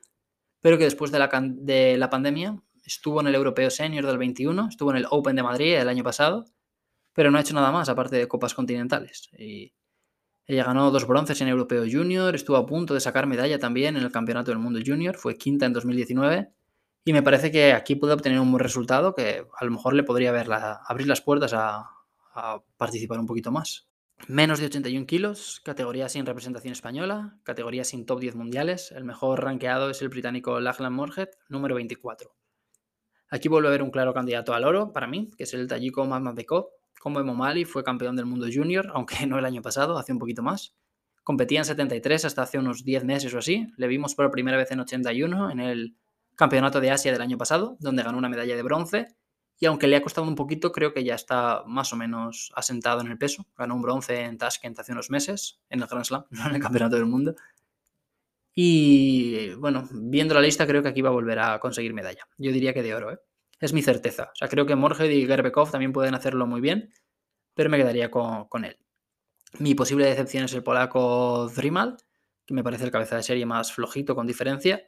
pero 0.62 0.78
que 0.78 0.84
después 0.84 1.12
de 1.12 1.20
la, 1.20 1.30
de 1.42 1.98
la 1.98 2.10
pandemia 2.10 2.60
estuvo 2.86 3.22
en 3.22 3.28
el 3.28 3.36
Europeo 3.36 3.70
Senior 3.70 4.06
del 4.06 4.18
21, 4.18 4.68
estuvo 4.70 4.92
en 4.92 4.98
el 4.98 5.08
Open 5.10 5.36
de 5.36 5.44
Madrid 5.44 5.76
el 5.76 5.90
año 5.90 6.04
pasado 6.04 6.46
pero 7.16 7.32
no 7.32 7.38
ha 7.38 7.42
hecho 7.42 7.56
nada 7.56 7.72
más 7.72 7.90
aparte 7.90 8.18
de 8.18 8.28
copas 8.28 8.54
continentales. 8.54 9.30
Y 9.40 9.74
ella 10.46 10.66
ganó 10.66 10.92
dos 10.92 11.08
bronces 11.08 11.40
en 11.42 11.48
Europeo 11.48 11.86
Junior, 11.90 12.36
estuvo 12.36 12.58
a 12.58 12.66
punto 12.66 12.94
de 12.94 13.00
sacar 13.00 13.26
medalla 13.26 13.58
también 13.58 13.96
en 13.96 14.04
el 14.04 14.12
Campeonato 14.12 14.52
del 14.52 14.60
Mundo 14.60 14.82
Junior, 14.86 15.16
fue 15.16 15.38
quinta 15.38 15.66
en 15.66 15.74
2019 15.74 16.52
y 17.06 17.14
me 17.14 17.24
parece 17.24 17.52
que 17.52 17.72
aquí 17.72 17.96
puede 17.96 18.14
obtener 18.14 18.40
un 18.40 18.52
buen 18.52 18.60
resultado 18.62 19.16
que 19.16 19.48
a 19.58 19.66
lo 19.66 19.72
mejor 19.72 19.94
le 19.94 20.04
podría 20.04 20.32
abrir 20.88 21.08
las 21.08 21.22
puertas 21.22 21.54
a, 21.54 21.90
a 22.34 22.62
participar 22.78 23.18
un 23.18 23.28
poquito 23.28 23.52
más. 23.52 23.88
Menos 24.28 24.60
de 24.60 24.66
81 24.66 25.06
kilos, 25.06 25.62
categoría 25.64 26.10
sin 26.10 26.26
representación 26.26 26.74
española, 26.74 27.38
categoría 27.44 27.84
sin 27.84 28.06
top 28.06 28.20
10 28.20 28.36
mundiales. 28.36 28.92
El 28.92 29.06
mejor 29.06 29.44
rankeado 29.44 29.90
es 29.90 30.02
el 30.02 30.10
británico 30.10 30.60
Lachlan 30.60 30.94
Morhead, 30.94 31.30
número 31.48 31.76
24. 31.76 32.36
Aquí 33.36 33.50
vuelve 33.50 33.68
a 33.68 33.72
haber 33.72 33.84
un 33.84 33.92
claro 33.92 34.14
candidato 34.14 34.54
al 34.54 34.64
oro 34.64 34.94
para 34.94 35.08
mí, 35.08 35.30
que 35.38 35.44
es 35.44 35.54
el 35.54 35.68
tayiko 35.68 36.08
Bekov, 36.34 36.70
como 37.02 37.20
Emomali 37.20 37.66
fue 37.66 37.84
campeón 37.84 38.16
del 38.16 38.26
mundo 38.26 38.48
junior, 38.52 38.90
aunque 38.94 39.18
no 39.28 39.38
el 39.38 39.44
año 39.44 39.62
pasado, 39.62 39.98
hace 39.98 40.14
un 40.14 40.20
poquito 40.20 40.42
más. 40.42 40.74
Competía 41.22 41.60
en 41.60 41.66
73 41.66 42.24
hasta 42.24 42.44
hace 42.44 42.60
unos 42.60 42.86
10 42.86 43.04
meses 43.04 43.34
o 43.34 43.40
así. 43.40 43.68
Le 43.76 43.88
vimos 43.88 44.16
por 44.16 44.32
primera 44.32 44.56
vez 44.56 44.72
en 44.72 44.80
81 44.80 45.52
en 45.52 45.60
el 45.60 45.98
Campeonato 46.36 46.80
de 46.80 46.92
Asia 46.92 47.12
del 47.12 47.22
año 47.22 47.38
pasado, 47.38 47.76
donde 47.82 48.04
ganó 48.04 48.18
una 48.18 48.30
medalla 48.30 48.56
de 48.56 48.64
bronce. 48.64 49.08
Y 49.60 49.66
aunque 49.66 49.88
le 49.88 49.98
ha 49.98 50.02
costado 50.02 50.26
un 50.26 50.36
poquito, 50.36 50.72
creo 50.72 50.94
que 50.94 51.04
ya 51.04 51.16
está 51.16 51.64
más 51.66 51.92
o 51.92 51.98
menos 51.98 52.54
asentado 52.56 53.02
en 53.02 53.08
el 53.08 53.18
peso. 53.18 53.46
Ganó 53.58 53.76
un 53.76 53.82
bronce 53.82 54.22
en 54.22 54.38
Tashkent 54.38 54.80
hace 54.80 54.94
unos 54.94 55.10
meses, 55.10 55.60
en 55.70 55.82
el 55.82 55.88
Grand 55.88 56.06
Slam, 56.06 56.24
no 56.30 56.48
en 56.48 56.56
el 56.56 56.62
Campeonato 56.62 56.96
del 56.96 57.06
Mundo. 57.06 57.36
Y 58.58 59.54
bueno, 59.56 59.88
viendo 59.92 60.34
la 60.34 60.40
lista, 60.42 60.66
creo 60.66 60.82
que 60.82 60.88
aquí 60.88 61.02
va 61.02 61.10
a 61.10 61.14
volver 61.14 61.40
a 61.40 61.60
conseguir 61.60 61.94
medalla. 61.94 62.26
Yo 62.38 62.54
diría 62.54 62.74
que 62.74 62.82
de 62.82 62.96
oro, 62.96 63.12
¿eh? 63.12 63.20
Es 63.60 63.74
mi 63.74 63.82
certeza. 63.82 64.32
O 64.34 64.36
sea, 64.36 64.48
creo 64.48 64.66
que 64.66 64.76
Morhed 64.76 65.10
y 65.10 65.28
Gerbekov 65.28 65.72
también 65.72 65.92
pueden 65.92 66.16
hacerlo 66.16 66.48
muy 66.48 66.62
bien, 66.62 66.92
pero 67.54 67.70
me 67.70 67.78
quedaría 67.78 68.10
con, 68.10 68.66
él. 68.66 68.78
Mi 69.60 69.76
posible 69.76 70.06
decepción 70.06 70.46
es 70.46 70.54
el 70.54 70.64
polaco 70.64 71.52
Drimal, 71.56 71.98
que 72.46 72.54
me 72.54 72.64
parece 72.64 72.86
el 72.86 72.92
cabeza 72.92 73.18
de 73.18 73.24
serie 73.24 73.46
más 73.46 73.74
flojito 73.74 74.16
con 74.16 74.26
diferencia. 74.26 74.88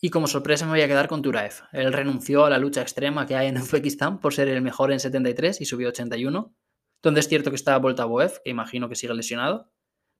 Y 0.00 0.10
como 0.10 0.26
sorpresa 0.26 0.64
me 0.64 0.72
voy 0.72 0.82
a 0.82 0.88
quedar 0.88 1.08
con 1.08 1.22
Turaev. 1.22 1.54
Él 1.72 1.92
renunció 1.92 2.44
a 2.44 2.50
la 2.50 2.58
lucha 2.58 2.82
extrema 2.82 3.26
que 3.26 3.36
hay 3.36 3.48
en 3.48 3.58
Uzbekistán 3.62 4.20
por 4.20 4.34
ser 4.34 4.48
el 4.48 4.60
mejor 4.60 4.92
en 4.92 5.00
73 5.00 5.60
y 5.60 5.64
subió 5.64 5.88
81, 5.88 6.54
donde 7.02 7.20
es 7.20 7.28
cierto 7.28 7.50
que 7.50 7.56
está 7.56 7.76
Voltaboev, 7.78 8.42
que 8.42 8.50
imagino 8.50 8.88
que 8.88 8.96
sigue 8.96 9.14
lesionado, 9.14 9.70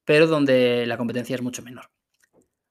pero 0.05 0.27
donde 0.29 0.87
la 0.87 0.97
competencia 0.97 1.35
es 1.35 1.43
mucho 1.43 1.63
menor. 1.63 1.91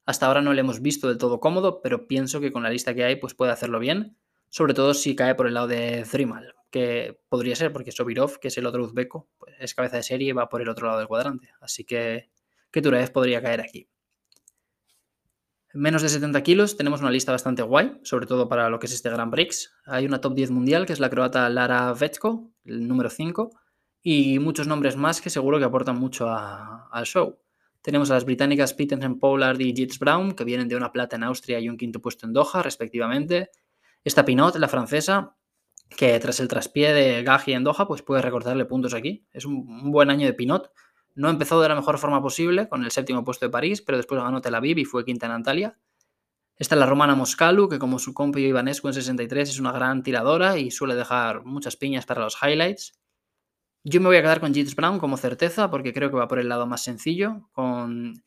Hasta 0.06 0.28
ahora 0.28 0.42
no 0.42 0.54
le 0.54 0.62
hemos 0.62 0.82
visto 0.82 1.08
del 1.08 1.18
todo 1.18 1.39
cómodo, 1.39 1.82
pero 1.82 2.08
pienso 2.08 2.39
que 2.42 2.52
con 2.52 2.63
la 2.63 2.70
lista 2.70 2.94
que 2.94 3.04
hay 3.04 3.16
pues 3.16 3.34
puede 3.34 3.52
hacerlo 3.52 3.80
bien 3.80 4.18
sobre 4.54 4.76
todo 4.76 4.94
si 4.94 5.16
cae 5.16 5.34
por 5.34 5.48
el 5.48 5.56
lado 5.56 5.66
de 5.66 6.06
Zrimal, 6.06 6.54
que 6.70 7.20
podría 7.28 7.56
ser 7.56 7.74
porque 7.74 7.92
Sobirov, 7.92 8.38
que 8.38 8.50
es 8.50 8.58
el 8.60 8.68
otro 8.68 8.84
uzbeco, 8.84 9.28
pues 9.39 9.56
es 9.60 9.74
cabeza 9.74 9.98
de 9.98 10.04
serie 10.04 10.30
y 10.30 10.32
va 10.32 10.48
por 10.48 10.62
el 10.62 10.70
otro 10.70 10.86
lado 10.86 11.00
del 11.00 11.08
cuadrante. 11.08 11.50
Así 11.60 11.86
que, 11.86 12.30
que 12.70 12.80
Turaev 12.80 13.12
podría 13.12 13.42
caer 13.42 13.62
aquí. 13.62 13.89
Menos 15.74 16.04
de 16.04 16.10
70 16.10 16.44
kilos, 16.44 16.78
tenemos 16.78 17.02
una 17.02 17.10
lista 17.10 17.32
bastante 17.32 17.63
guay, 17.63 18.00
sobre 18.04 18.28
todo 18.28 18.48
para 18.48 18.70
lo 18.70 18.78
que 18.78 18.86
es 18.86 18.94
este 18.94 19.10
Grand 19.10 19.32
Prix. 19.32 19.74
Hay 19.86 20.06
una 20.06 20.22
top 20.22 20.36
10 20.36 20.52
mundial, 20.52 20.86
que 20.86 20.94
es 20.94 21.00
la 21.00 21.10
croata 21.10 21.50
Lara 21.50 21.92
Vetko, 21.92 22.52
el 22.66 22.88
número 22.88 23.10
5, 23.10 23.60
y 24.04 24.38
muchos 24.38 24.68
nombres 24.68 24.96
más 24.96 25.20
que 25.20 25.32
seguro 25.32 25.58
que 25.58 25.66
aportan 25.66 25.98
mucho 25.98 26.30
al 26.30 27.06
show. 27.06 27.39
Tenemos 27.84 28.10
a 28.10 28.13
las 28.13 28.24
británicas 28.24 28.74
Peterson 28.74 29.19
Pollard 29.19 29.60
y 29.60 29.76
Jits 29.76 30.00
Brown, 30.00 30.32
que 30.32 30.46
vienen 30.46 30.69
de 30.69 30.78
una 30.78 30.93
plata 30.93 31.17
en 31.17 31.24
Austria 31.24 31.60
y 31.60 31.67
un 31.67 31.76
quinto 31.76 32.02
puesto 32.02 32.26
en 32.26 32.32
Doha, 32.32 32.63
respectivamente. 32.63 33.52
Esta 34.06 34.24
Pinot, 34.24 34.56
la 34.56 34.69
francesa, 34.69 35.36
que 35.89 36.17
tras 36.22 36.39
el 36.39 36.48
traspié 36.48 36.93
de 36.93 37.24
Gaji 37.24 37.52
en 37.52 37.65
Doha, 37.65 37.86
pues 37.86 38.02
puede 38.02 38.22
recortarle 38.22 38.63
puntos 38.63 38.93
aquí. 38.93 39.28
Es 39.34 39.43
un, 39.43 39.91
buen 39.91 40.10
año 40.10 40.26
de 40.26 40.34
Pinot. 40.34 40.72
No 41.15 41.30
empezó 41.30 41.62
de 41.62 41.67
la 41.67 41.76
mejor 41.76 41.98
forma 41.98 42.22
posible, 42.22 42.69
con 42.69 42.86
el 42.86 42.91
séptimo 42.91 43.26
puesto 43.26 43.46
de 43.46 43.52
París, 43.52 43.82
pero 43.82 43.98
después 43.98 44.22
ganó 44.22 44.39
Tel 44.39 44.56
Aviv 44.56 44.78
y 44.78 44.86
fue 44.86 45.04
quinta 45.04 45.26
en 45.26 45.34
Antalya. 45.34 45.78
Esta 46.56 46.76
es 46.76 46.80
la 46.80 46.86
romana 46.86 47.15
Moscalu, 47.15 47.67
que 47.67 47.80
como 47.80 48.00
su 48.00 48.13
compi 48.13 48.46
Ivanescu 48.46 48.88
en 48.88 48.93
63 48.93 49.50
es 49.50 49.60
una 49.60 49.74
gran 49.74 50.04
tiradora 50.04 50.58
y 50.58 50.72
suele 50.72 50.96
dejar 50.96 51.43
muchas 51.43 51.76
piñas 51.76 52.06
para 52.06 52.22
los 52.22 52.38
highlights. 52.41 52.93
Yo 53.84 54.00
me 54.00 54.08
voy 54.08 54.15
a 54.15 54.22
quedar 54.22 54.39
con 54.39 54.54
Jits 54.54 54.76
Brown 54.76 54.98
como 54.98 55.17
certeza, 55.17 55.69
porque 55.69 55.93
creo 55.93 56.10
que 56.10 56.15
va 56.15 56.28
por 56.28 56.39
el 56.39 56.48
lado 56.48 56.65
más 56.65 56.84
sencillo, 56.84 57.50
con 57.52 58.24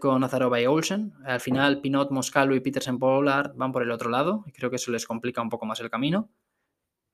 con 0.00 0.20
Nazarova 0.20 0.60
y 0.60 0.66
Olsen. 0.66 1.12
Al 1.24 1.40
final, 1.40 1.80
Pinot, 1.80 2.10
Moscalu 2.10 2.56
y 2.56 2.60
Petersen 2.60 2.98
Pollard 2.98 3.52
van 3.54 3.72
por 3.72 3.82
el 3.82 3.90
otro 3.90 4.10
lado. 4.10 4.42
Y 4.46 4.52
creo 4.52 4.68
que 4.70 4.76
eso 4.76 4.90
les 4.90 5.06
complica 5.06 5.42
un 5.42 5.48
poco 5.48 5.66
más 5.66 5.80
el 5.80 5.90
camino. 5.90 6.28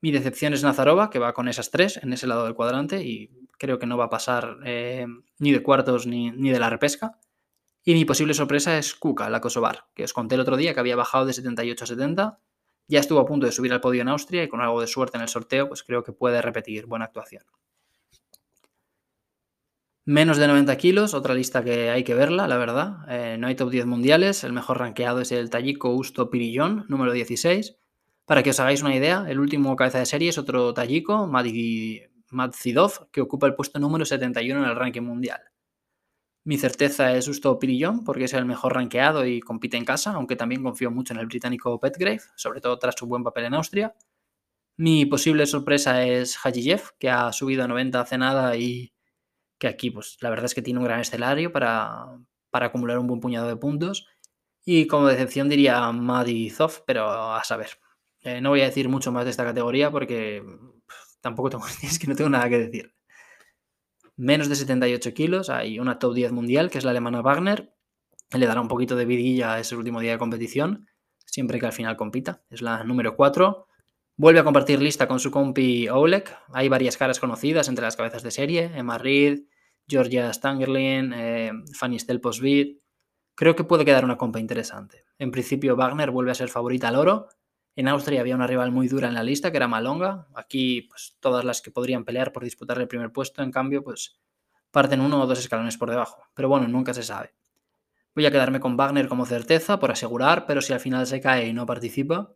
Mi 0.00 0.10
decepción 0.10 0.54
es 0.54 0.62
Nazarova, 0.62 1.10
que 1.10 1.18
va 1.18 1.34
con 1.34 1.48
esas 1.48 1.70
tres 1.70 1.98
en 2.02 2.12
ese 2.12 2.26
lado 2.26 2.44
del 2.44 2.54
cuadrante 2.54 3.02
y 3.02 3.30
creo 3.58 3.78
que 3.78 3.86
no 3.86 3.96
va 3.96 4.04
a 4.04 4.10
pasar 4.10 4.58
eh, 4.64 5.06
ni 5.38 5.52
de 5.52 5.62
cuartos 5.62 6.06
ni, 6.06 6.30
ni, 6.30 6.50
de 6.50 6.58
la 6.58 6.70
repesca. 6.70 7.18
Y 7.84 7.94
mi 7.94 8.04
posible 8.04 8.34
sorpresa 8.34 8.78
es 8.78 8.94
Kuka, 8.94 9.30
la 9.30 9.40
Kosovar, 9.40 9.86
que 9.94 10.04
os 10.04 10.12
conté 10.12 10.34
el 10.34 10.40
otro 10.40 10.56
día 10.56 10.74
que 10.74 10.80
había 10.80 10.96
bajado 10.96 11.26
de 11.26 11.32
78 11.32 11.84
a 11.84 11.86
70 11.86 12.40
Ya 12.88 13.01
estuvo 13.01 13.18
a 13.20 13.27
punto 13.27 13.46
de 13.46 13.53
subir 13.53 13.72
al 13.72 13.81
podio 13.81 14.03
en 14.03 14.09
Austria 14.09 14.44
y 14.44 14.49
con 14.49 14.61
algo 14.61 14.81
de 14.81 14.87
suerte 14.87 15.16
en 15.16 15.22
el 15.22 15.29
sorteo, 15.29 15.68
pues 15.68 15.83
creo 15.83 16.05
que 16.05 16.12
puede 16.12 16.40
repetir 16.40 16.87
buena 16.87 17.07
actuación. 17.07 17.42
Menos 20.05 20.37
de 20.37 20.46
90 20.46 20.77
kilos, 20.77 21.14
otra 21.14 21.35
lista 21.35 21.64
que 21.64 21.90
hay 21.90 22.05
que 22.05 22.14
verla, 22.14 22.46
la 22.46 22.57
verdad. 22.59 22.99
Eh, 23.09 23.38
no 23.38 23.49
hay 23.49 23.57
top 23.57 23.70
10 23.70 23.87
mundiales, 23.87 24.44
el 24.44 24.53
mejor 24.53 24.79
rankeado 24.79 25.20
es 25.20 25.33
el 25.33 25.51
Tayiko 25.51 25.90
Usto 25.90 26.31
Pirillón, 26.31 26.85
número 26.88 27.11
16. 27.11 27.77
Para 28.25 28.44
que 28.44 28.51
os 28.51 28.61
hagáis 28.61 28.83
una 28.83 28.94
idea, 28.94 29.25
el 29.29 29.40
último 29.40 29.75
cabeza 29.75 29.99
de 29.99 30.07
serie 30.07 30.29
es 30.29 30.38
otro 30.38 30.72
Tayiko, 30.75 31.27
Madzidov, 32.31 33.11
que 33.11 33.20
ocupa 33.20 33.49
el 33.49 33.57
puesto 33.57 33.81
número 33.81 34.05
71 34.05 34.62
en 34.62 34.68
el 34.68 34.77
ranking 34.77 35.03
mundial. 35.03 35.40
Mi 36.46 36.59
certeza 36.59 37.12
es 37.16 37.26
Usto 37.26 37.59
Pirillón, 37.59 38.04
porque 38.04 38.22
es 38.24 38.32
el 38.32 38.44
mejor 38.44 38.74
rankeado 38.74 39.26
y 39.26 39.40
compite 39.40 39.76
en 39.76 39.85
casa, 39.85 40.12
aunque 40.12 40.37
también 40.37 40.62
confío 40.62 40.92
mucho 40.92 41.12
en 41.12 41.18
el 41.18 41.26
británico 41.26 41.80
Petgrave, 41.80 42.20
sobre 42.37 42.61
todo 42.61 42.78
tras 42.78 42.94
su 42.96 43.06
buen 43.09 43.24
papel 43.24 43.46
en 43.46 43.54
Austria. 43.54 43.96
Mi 44.76 45.06
posible 45.06 45.44
sorpresa 45.46 46.04
es 46.04 46.37
Hajiyev, 46.37 46.92
que 47.00 47.11
ha 47.11 47.32
subido 47.32 47.64
a 47.64 47.68
90 47.68 48.00
hace 48.00 48.16
nada 48.16 48.56
y 48.56 48.92
que 49.59 49.66
aquí, 49.66 49.90
pues 49.90 50.18
la 50.20 50.30
verdad 50.30 50.44
es 50.46 50.54
que 50.54 50.62
tiene 50.62 50.78
un 50.78 50.85
gran 50.85 51.00
escenario 51.00 51.50
para, 51.50 52.16
acumular 52.52 53.00
un 53.00 53.09
buen 53.09 53.20
puñado 53.20 53.48
de 53.48 53.56
puntos. 53.56 54.06
Y 54.64 54.87
como 54.87 55.09
decepción 55.09 55.48
diría 55.48 55.90
Madizov, 55.90 56.85
pero 56.87 57.11
a 57.11 57.42
saber. 57.42 57.70
Eh, 58.20 58.40
no 58.40 58.50
voy 58.50 58.61
a 58.61 58.66
decir 58.66 58.88
mucho 58.88 59.11
más 59.11 59.24
de 59.24 59.32
esta 59.32 59.44
categoría 59.44 59.90
porque 59.90 60.44
tampoco 61.20 61.50
tengo, 61.50 61.66
es 61.82 61.98
que 61.98 62.06
no 62.06 62.14
tengo 62.14 62.30
nada 62.30 62.48
que 62.48 62.59
decir. 62.59 62.95
Menos 64.16 64.48
de 64.48 64.57
78 64.57 65.12
kilos, 65.12 65.50
hay 65.50 65.79
una 65.79 65.98
top 65.98 66.14
10 66.14 66.33
mundial 66.33 66.70
que 66.70 66.79
es 66.79 66.85
la 66.85 66.90
alemana 66.92 67.20
Wagner. 67.20 67.74
Le 68.33 68.46
dará 68.46 68.62
un 68.62 68.68
poquito 68.68 68.96
de 68.96 69.05
vidilla 69.05 69.52
a 69.52 69.61
ese 69.61 69.76
último 69.76 70.00
día 70.00 70.12
de 70.12 70.18
competición, 70.18 70.88
siempre 71.26 71.61
que 71.61 71.66
al 71.66 71.72
final 71.72 71.96
compita. 71.96 72.42
Es 72.48 72.62
la 72.62 72.83
número 72.83 73.14
4. 73.14 73.66
Vuelve 74.16 74.40
a 74.40 74.44
compartir 74.44 74.81
lista 74.81 75.07
con 75.07 75.20
su 75.20 75.31
compi 75.31 75.88
Oleg. 75.88 76.24
Hay 76.55 76.70
varias 76.70 76.96
caras 76.96 77.20
conocidas 77.20 77.68
entre 77.68 77.85
las 77.85 77.96
cabezas 77.96 78.22
de 78.22 78.31
serie. 78.31 78.70
Emma 78.74 78.96
Reed, 78.96 79.40
Georgia 79.87 80.33
Stangerlin, 80.33 81.12
eh, 81.14 81.52
Fanny 81.74 81.98
Stelposvid. 81.98 82.79
Creo 83.35 83.55
que 83.55 83.64
puede 83.64 83.85
quedar 83.85 84.07
una 84.07 84.16
compa 84.16 84.40
interesante. 84.40 85.05
En 85.18 85.31
principio, 85.31 85.76
Wagner 85.76 86.11
vuelve 86.11 86.31
a 86.31 86.35
ser 86.35 86.48
favorita 86.48 86.88
al 86.88 86.96
oro. 86.96 87.29
En 87.76 87.88
Austria 87.88 88.22
había 88.22 88.34
una 88.34 88.46
rival 88.46 88.72
muy 88.72 88.88
dura 88.88 89.06
en 89.06 89.14
la 89.14 89.22
lista, 89.22 89.50
que 89.50 89.58
era 89.58 89.68
Malonga. 89.68 90.26
Aquí, 90.34 90.82
pues 90.88 91.18
todas 91.20 91.44
las 91.44 91.60
que 91.60 91.70
podrían 91.70 92.06
pelear 92.06 92.32
por 92.32 92.42
disputar 92.42 92.78
el 92.80 92.88
primer 92.88 93.12
puesto, 93.12 93.42
en 93.42 93.52
cambio, 93.52 93.84
pues 93.84 94.18
parten 94.70 95.02
uno 95.02 95.20
o 95.20 95.26
dos 95.26 95.38
escalones 95.38 95.76
por 95.76 95.90
debajo. 95.90 96.22
Pero 96.34 96.48
bueno, 96.48 96.66
nunca 96.68 96.94
se 96.94 97.02
sabe. 97.02 97.34
Voy 98.14 98.24
a 98.24 98.30
quedarme 98.30 98.60
con 98.60 98.78
Wagner 98.78 99.08
como 99.08 99.26
certeza, 99.26 99.78
por 99.78 99.90
asegurar, 99.90 100.46
pero 100.46 100.62
si 100.62 100.72
al 100.72 100.80
final 100.80 101.06
se 101.06 101.20
cae 101.20 101.48
y 101.48 101.52
no 101.52 101.66
participa, 101.66 102.32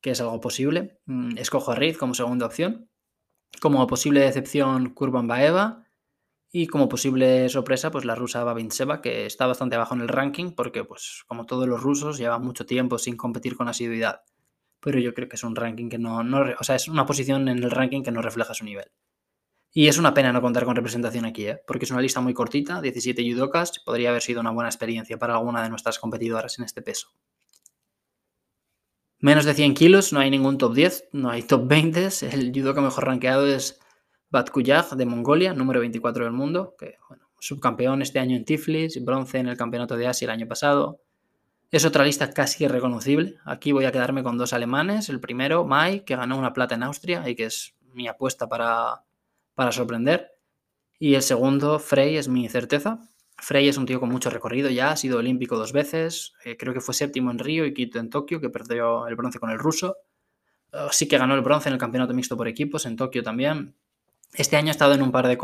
que 0.00 0.10
es 0.10 0.20
algo 0.20 0.40
posible. 0.40 0.98
Mm, 1.06 1.38
escojo 1.38 1.70
a 1.70 1.76
Reed 1.76 1.96
como 1.96 2.14
segunda 2.14 2.46
opción. 2.46 2.90
Como 3.60 3.86
posible 3.86 4.18
decepción, 4.18 4.90
Kurban 4.94 5.28
Baeva. 5.28 5.84
Y 6.50 6.66
como 6.66 6.88
posible 6.88 7.48
sorpresa, 7.50 7.92
pues 7.92 8.04
la 8.04 8.16
rusa 8.16 8.42
Babintseva, 8.42 9.00
que 9.00 9.26
está 9.26 9.46
bastante 9.46 9.76
abajo 9.76 9.94
en 9.94 10.00
el 10.00 10.08
ranking, 10.08 10.52
porque, 10.56 10.82
pues, 10.84 11.22
como 11.28 11.46
todos 11.46 11.68
los 11.68 11.80
rusos, 11.80 12.18
lleva 12.18 12.40
mucho 12.40 12.66
tiempo 12.66 12.98
sin 12.98 13.16
competir 13.16 13.56
con 13.56 13.68
asiduidad. 13.68 14.22
Pero 14.82 14.98
yo 14.98 15.14
creo 15.14 15.28
que 15.28 15.36
es 15.36 15.44
un 15.44 15.56
ranking 15.56 15.88
que 15.88 15.98
no, 15.98 16.22
no, 16.24 16.44
O 16.58 16.64
sea, 16.64 16.74
es 16.74 16.88
una 16.88 17.06
posición 17.06 17.48
en 17.48 17.62
el 17.62 17.70
ranking 17.70 18.02
que 18.02 18.10
no 18.10 18.20
refleja 18.20 18.52
su 18.52 18.64
nivel. 18.64 18.90
Y 19.74 19.88
es 19.88 19.96
una 19.96 20.12
pena 20.12 20.32
no 20.32 20.42
contar 20.42 20.66
con 20.66 20.76
representación 20.76 21.24
aquí, 21.24 21.46
¿eh? 21.46 21.62
porque 21.66 21.86
es 21.86 21.90
una 21.90 22.02
lista 22.02 22.20
muy 22.20 22.34
cortita, 22.34 22.82
17 22.82 23.22
judokas, 23.22 23.78
podría 23.84 24.10
haber 24.10 24.20
sido 24.20 24.40
una 24.40 24.50
buena 24.50 24.68
experiencia 24.68 25.18
para 25.18 25.34
alguna 25.34 25.62
de 25.62 25.70
nuestras 25.70 25.98
competidoras 25.98 26.58
en 26.58 26.66
este 26.66 26.82
peso. 26.82 27.08
Menos 29.18 29.44
de 29.44 29.54
100 29.54 29.74
kilos, 29.74 30.12
no 30.12 30.18
hay 30.18 30.30
ningún 30.30 30.58
top 30.58 30.74
10, 30.74 31.10
no 31.12 31.30
hay 31.30 31.44
top 31.44 31.68
20. 31.68 32.08
El 32.32 32.52
judoka 32.52 32.80
mejor 32.80 33.06
rankeado 33.06 33.46
es 33.46 33.78
Batkuyag 34.30 34.96
de 34.96 35.06
Mongolia, 35.06 35.54
número 35.54 35.78
24 35.78 36.24
del 36.24 36.32
mundo, 36.32 36.74
que 36.76 36.96
subcampeón 37.38 38.02
este 38.02 38.18
año 38.18 38.36
en 38.36 38.44
Tiflis, 38.44 39.04
bronce 39.04 39.38
en 39.38 39.46
el 39.46 39.56
Campeonato 39.56 39.96
de 39.96 40.08
Asia 40.08 40.26
el 40.26 40.32
año 40.32 40.48
pasado. 40.48 41.01
Es 41.72 41.86
otra 41.86 42.04
lista 42.04 42.34
casi 42.34 42.64
irreconocible. 42.64 43.38
Aquí 43.46 43.72
voy 43.72 43.86
a 43.86 43.92
quedarme 43.92 44.22
con 44.22 44.36
dos 44.36 44.52
alemanes. 44.52 45.08
El 45.08 45.20
primero, 45.20 45.64
Mai, 45.64 46.04
que 46.04 46.14
ganó 46.14 46.36
una 46.36 46.52
plata 46.52 46.74
en 46.74 46.82
Austria 46.82 47.26
y 47.26 47.34
que 47.34 47.46
es 47.46 47.74
mi 47.94 48.06
apuesta 48.08 48.46
para, 48.46 49.04
para 49.54 49.72
sorprender. 49.72 50.32
Y 50.98 51.14
el 51.14 51.22
segundo, 51.22 51.78
Frey, 51.78 52.18
es 52.18 52.28
mi 52.28 52.46
certeza. 52.50 53.00
Frey 53.38 53.68
es 53.68 53.78
un 53.78 53.86
tío 53.86 54.00
con 54.00 54.10
mucho 54.10 54.28
recorrido 54.28 54.68
ya, 54.68 54.90
ha 54.90 54.96
sido 54.96 55.18
olímpico 55.18 55.56
dos 55.56 55.72
veces, 55.72 56.34
eh, 56.44 56.56
creo 56.56 56.74
que 56.74 56.80
fue 56.80 56.94
séptimo 56.94 57.30
en 57.30 57.38
Río 57.38 57.64
y 57.64 57.74
quinto 57.74 57.98
en 57.98 58.08
Tokio, 58.08 58.40
que 58.40 58.50
perdió 58.50 59.08
el 59.08 59.16
bronce 59.16 59.40
con 59.40 59.50
el 59.50 59.58
ruso. 59.58 59.96
Uh, 60.72 60.92
sí 60.92 61.08
que 61.08 61.18
ganó 61.18 61.34
el 61.34 61.40
bronce 61.40 61.70
en 61.70 61.72
el 61.72 61.80
campeonato 61.80 62.14
mixto 62.14 62.36
por 62.36 62.46
equipos, 62.48 62.84
en 62.84 62.96
Tokio 62.96 63.22
también. 63.22 63.74
Este 64.34 64.56
año 64.56 64.68
ha 64.68 64.72
estado 64.72 64.92
en 64.92 65.02
un 65.02 65.10
par 65.10 65.26
de, 65.26 65.36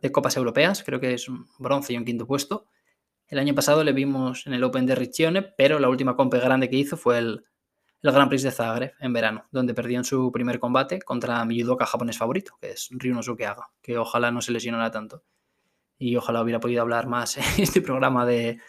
de 0.00 0.12
copas 0.12 0.36
europeas, 0.36 0.84
creo 0.84 1.00
que 1.00 1.14
es 1.14 1.28
un 1.28 1.46
bronce 1.58 1.94
y 1.94 1.96
un 1.96 2.04
quinto 2.04 2.26
puesto. 2.26 2.66
El 3.28 3.38
año 3.38 3.54
pasado 3.54 3.84
le 3.84 3.92
vimos 3.92 4.46
en 4.46 4.54
el 4.54 4.64
Open 4.64 4.86
de 4.86 4.94
Riccione, 4.94 5.42
pero 5.42 5.78
la 5.78 5.88
última 5.88 6.16
compa 6.16 6.38
grande 6.38 6.68
que 6.68 6.76
hizo 6.76 6.96
fue 6.96 7.18
el, 7.18 7.44
el 8.02 8.12
Grand 8.12 8.28
Prix 8.28 8.42
de 8.42 8.50
Zagreb 8.50 8.92
en 9.00 9.12
verano, 9.12 9.46
donde 9.50 9.74
perdió 9.74 9.98
en 9.98 10.04
su 10.04 10.30
primer 10.30 10.58
combate 10.58 11.00
contra 11.00 11.44
mi 11.44 11.60
judoka 11.60 11.86
japonés 11.86 12.18
favorito, 12.18 12.56
que 12.60 12.70
es 12.72 12.88
Ryunosuke 12.90 13.46
Aga, 13.46 13.70
que 13.80 13.96
ojalá 13.98 14.30
no 14.30 14.40
se 14.40 14.52
lesionara 14.52 14.90
tanto 14.90 15.24
y 15.98 16.16
ojalá 16.16 16.42
hubiera 16.42 16.60
podido 16.60 16.82
hablar 16.82 17.06
más 17.06 17.36
en 17.58 17.62
este 17.62 17.80
programa 17.80 18.26
de, 18.26 18.60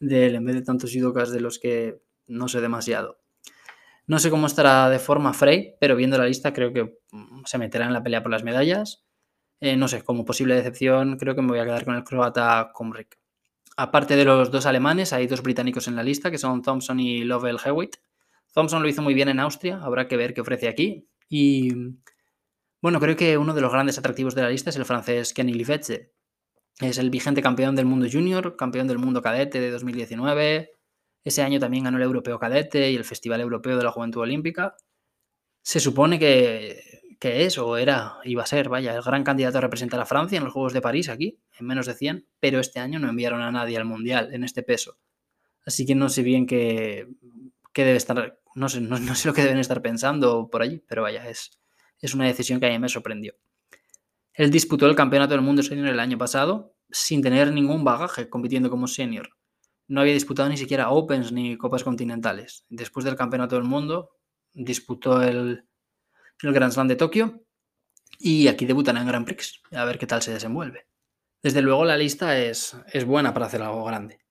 él 0.00 0.34
en 0.34 0.44
vez 0.44 0.54
de 0.54 0.62
tantos 0.62 0.92
judokas 0.92 1.30
de 1.30 1.40
los 1.40 1.58
que 1.58 2.00
no 2.26 2.48
sé 2.48 2.60
demasiado. 2.60 3.18
No 4.06 4.18
sé 4.18 4.30
cómo 4.30 4.46
estará 4.46 4.90
de 4.90 4.98
forma 4.98 5.32
Frey, 5.32 5.76
pero 5.80 5.96
viendo 5.96 6.18
la 6.18 6.26
lista 6.26 6.52
creo 6.52 6.72
que 6.72 6.98
mm, 7.10 7.44
se 7.46 7.58
meterá 7.58 7.86
en 7.86 7.92
la 7.92 8.02
pelea 8.02 8.22
por 8.22 8.30
las 8.30 8.44
medallas. 8.44 9.04
Eh, 9.60 9.76
no 9.76 9.88
sé, 9.88 10.02
como 10.02 10.24
posible 10.24 10.54
decepción 10.54 11.16
creo 11.16 11.34
que 11.34 11.42
me 11.42 11.48
voy 11.48 11.58
a 11.58 11.64
quedar 11.64 11.84
con 11.84 11.94
el 11.94 12.04
croata 12.04 12.70
Komrik. 12.72 13.18
Aparte 13.76 14.16
de 14.16 14.24
los 14.24 14.50
dos 14.50 14.66
alemanes, 14.66 15.12
hay 15.12 15.26
dos 15.26 15.42
británicos 15.42 15.88
en 15.88 15.96
la 15.96 16.02
lista, 16.02 16.30
que 16.30 16.38
son 16.38 16.62
Thompson 16.62 17.00
y 17.00 17.24
Lovell 17.24 17.58
Hewitt. 17.64 17.96
Thompson 18.52 18.82
lo 18.82 18.88
hizo 18.88 19.02
muy 19.02 19.14
bien 19.14 19.28
en 19.28 19.40
Austria, 19.40 19.80
habrá 19.82 20.06
que 20.06 20.16
ver 20.16 20.32
qué 20.32 20.40
ofrece 20.40 20.68
aquí. 20.68 21.08
Y 21.28 21.72
bueno, 22.80 23.00
creo 23.00 23.16
que 23.16 23.36
uno 23.36 23.54
de 23.54 23.60
los 23.60 23.72
grandes 23.72 23.98
atractivos 23.98 24.34
de 24.34 24.42
la 24.42 24.50
lista 24.50 24.70
es 24.70 24.76
el 24.76 24.84
francés 24.84 25.34
Kenny 25.34 25.54
Livetse, 25.54 26.12
es 26.80 26.98
el 26.98 27.10
vigente 27.10 27.42
campeón 27.42 27.74
del 27.74 27.86
mundo 27.86 28.06
junior, 28.10 28.56
campeón 28.56 28.86
del 28.86 28.98
mundo 28.98 29.22
cadete 29.22 29.60
de 29.60 29.70
2019. 29.70 30.72
Ese 31.24 31.42
año 31.42 31.58
también 31.58 31.84
ganó 31.84 31.96
el 31.96 32.02
Europeo 32.02 32.38
Cadete 32.38 32.90
y 32.90 32.96
el 32.96 33.04
Festival 33.04 33.40
Europeo 33.40 33.76
de 33.76 33.84
la 33.84 33.90
Juventud 33.90 34.20
Olímpica. 34.20 34.76
Se 35.62 35.80
supone 35.80 36.18
que, 36.18 36.93
que 37.24 37.46
es 37.46 37.56
o 37.56 37.78
era, 37.78 38.18
iba 38.24 38.42
a 38.42 38.46
ser, 38.46 38.68
vaya, 38.68 38.94
el 38.94 39.00
gran 39.00 39.24
candidato 39.24 39.56
a 39.56 39.62
representar 39.62 39.98
a 39.98 40.04
Francia 40.04 40.36
en 40.36 40.44
los 40.44 40.52
Juegos 40.52 40.74
de 40.74 40.82
París 40.82 41.08
aquí, 41.08 41.40
en 41.58 41.66
menos 41.66 41.86
de 41.86 41.94
100, 41.94 42.28
pero 42.38 42.60
este 42.60 42.80
año 42.80 42.98
no 42.98 43.08
enviaron 43.08 43.40
a 43.40 43.50
nadie 43.50 43.78
al 43.78 43.86
Mundial 43.86 44.34
en 44.34 44.44
este 44.44 44.62
peso. 44.62 44.98
Así 45.64 45.86
que 45.86 45.94
no 45.94 46.10
sé 46.10 46.22
bien 46.22 46.46
qué, 46.46 47.08
debe 47.74 47.96
estar, 47.96 48.38
no 48.54 48.68
sé, 48.68 48.80
no, 48.82 49.14
sé 49.14 49.26
lo 49.26 49.32
que 49.32 49.40
deben 49.40 49.56
estar 49.56 49.80
pensando 49.80 50.50
por 50.50 50.60
allí, 50.60 50.84
pero 50.86 51.00
vaya, 51.00 51.26
es, 51.26 51.58
es 51.98 52.12
una 52.12 52.26
decisión 52.26 52.60
que 52.60 52.66
a 52.66 52.68
mí 52.68 52.78
me 52.78 52.90
sorprendió. 52.90 53.32
Él 54.34 54.50
disputó 54.50 54.86
el 54.86 54.94
Campeonato 54.94 55.32
del 55.32 55.40
Mundo 55.40 55.62
Senior 55.62 55.88
el 55.88 56.00
año 56.00 56.18
pasado 56.18 56.76
sin 56.90 57.22
tener 57.22 57.52
ningún 57.52 57.84
bagaje 57.84 58.28
compitiendo 58.28 58.68
como 58.68 58.86
senior. 58.86 59.30
No 59.88 60.02
había 60.02 60.12
disputado 60.12 60.50
ni 60.50 60.58
siquiera 60.58 60.90
Opens 60.90 61.32
ni 61.32 61.56
Copas 61.56 61.84
Continentales. 61.84 62.66
Después 62.68 63.06
del 63.06 63.16
Campeonato 63.16 63.54
del 63.54 63.64
Mundo 63.64 64.10
disputó 64.52 65.22
el, 65.22 65.64
el 66.42 66.52
Grand 66.52 66.72
Slam 66.72 66.88
de 66.88 66.96
Tokio 66.96 67.44
y 68.18 68.48
aquí 68.48 68.66
debutan 68.66 68.96
en 68.96 69.06
Grand 69.06 69.26
Prix. 69.26 69.62
A 69.72 69.84
ver 69.84 69.98
qué 69.98 70.06
tal 70.06 70.22
se 70.22 70.32
desenvuelve. 70.32 70.86
Desde 71.42 71.62
luego 71.62 71.84
la 71.84 71.96
lista 71.96 72.38
es, 72.38 72.76
es 72.92 73.04
buena 73.04 73.34
para 73.34 73.46
hacer 73.46 73.62
algo 73.62 73.84
grande. 73.84 74.24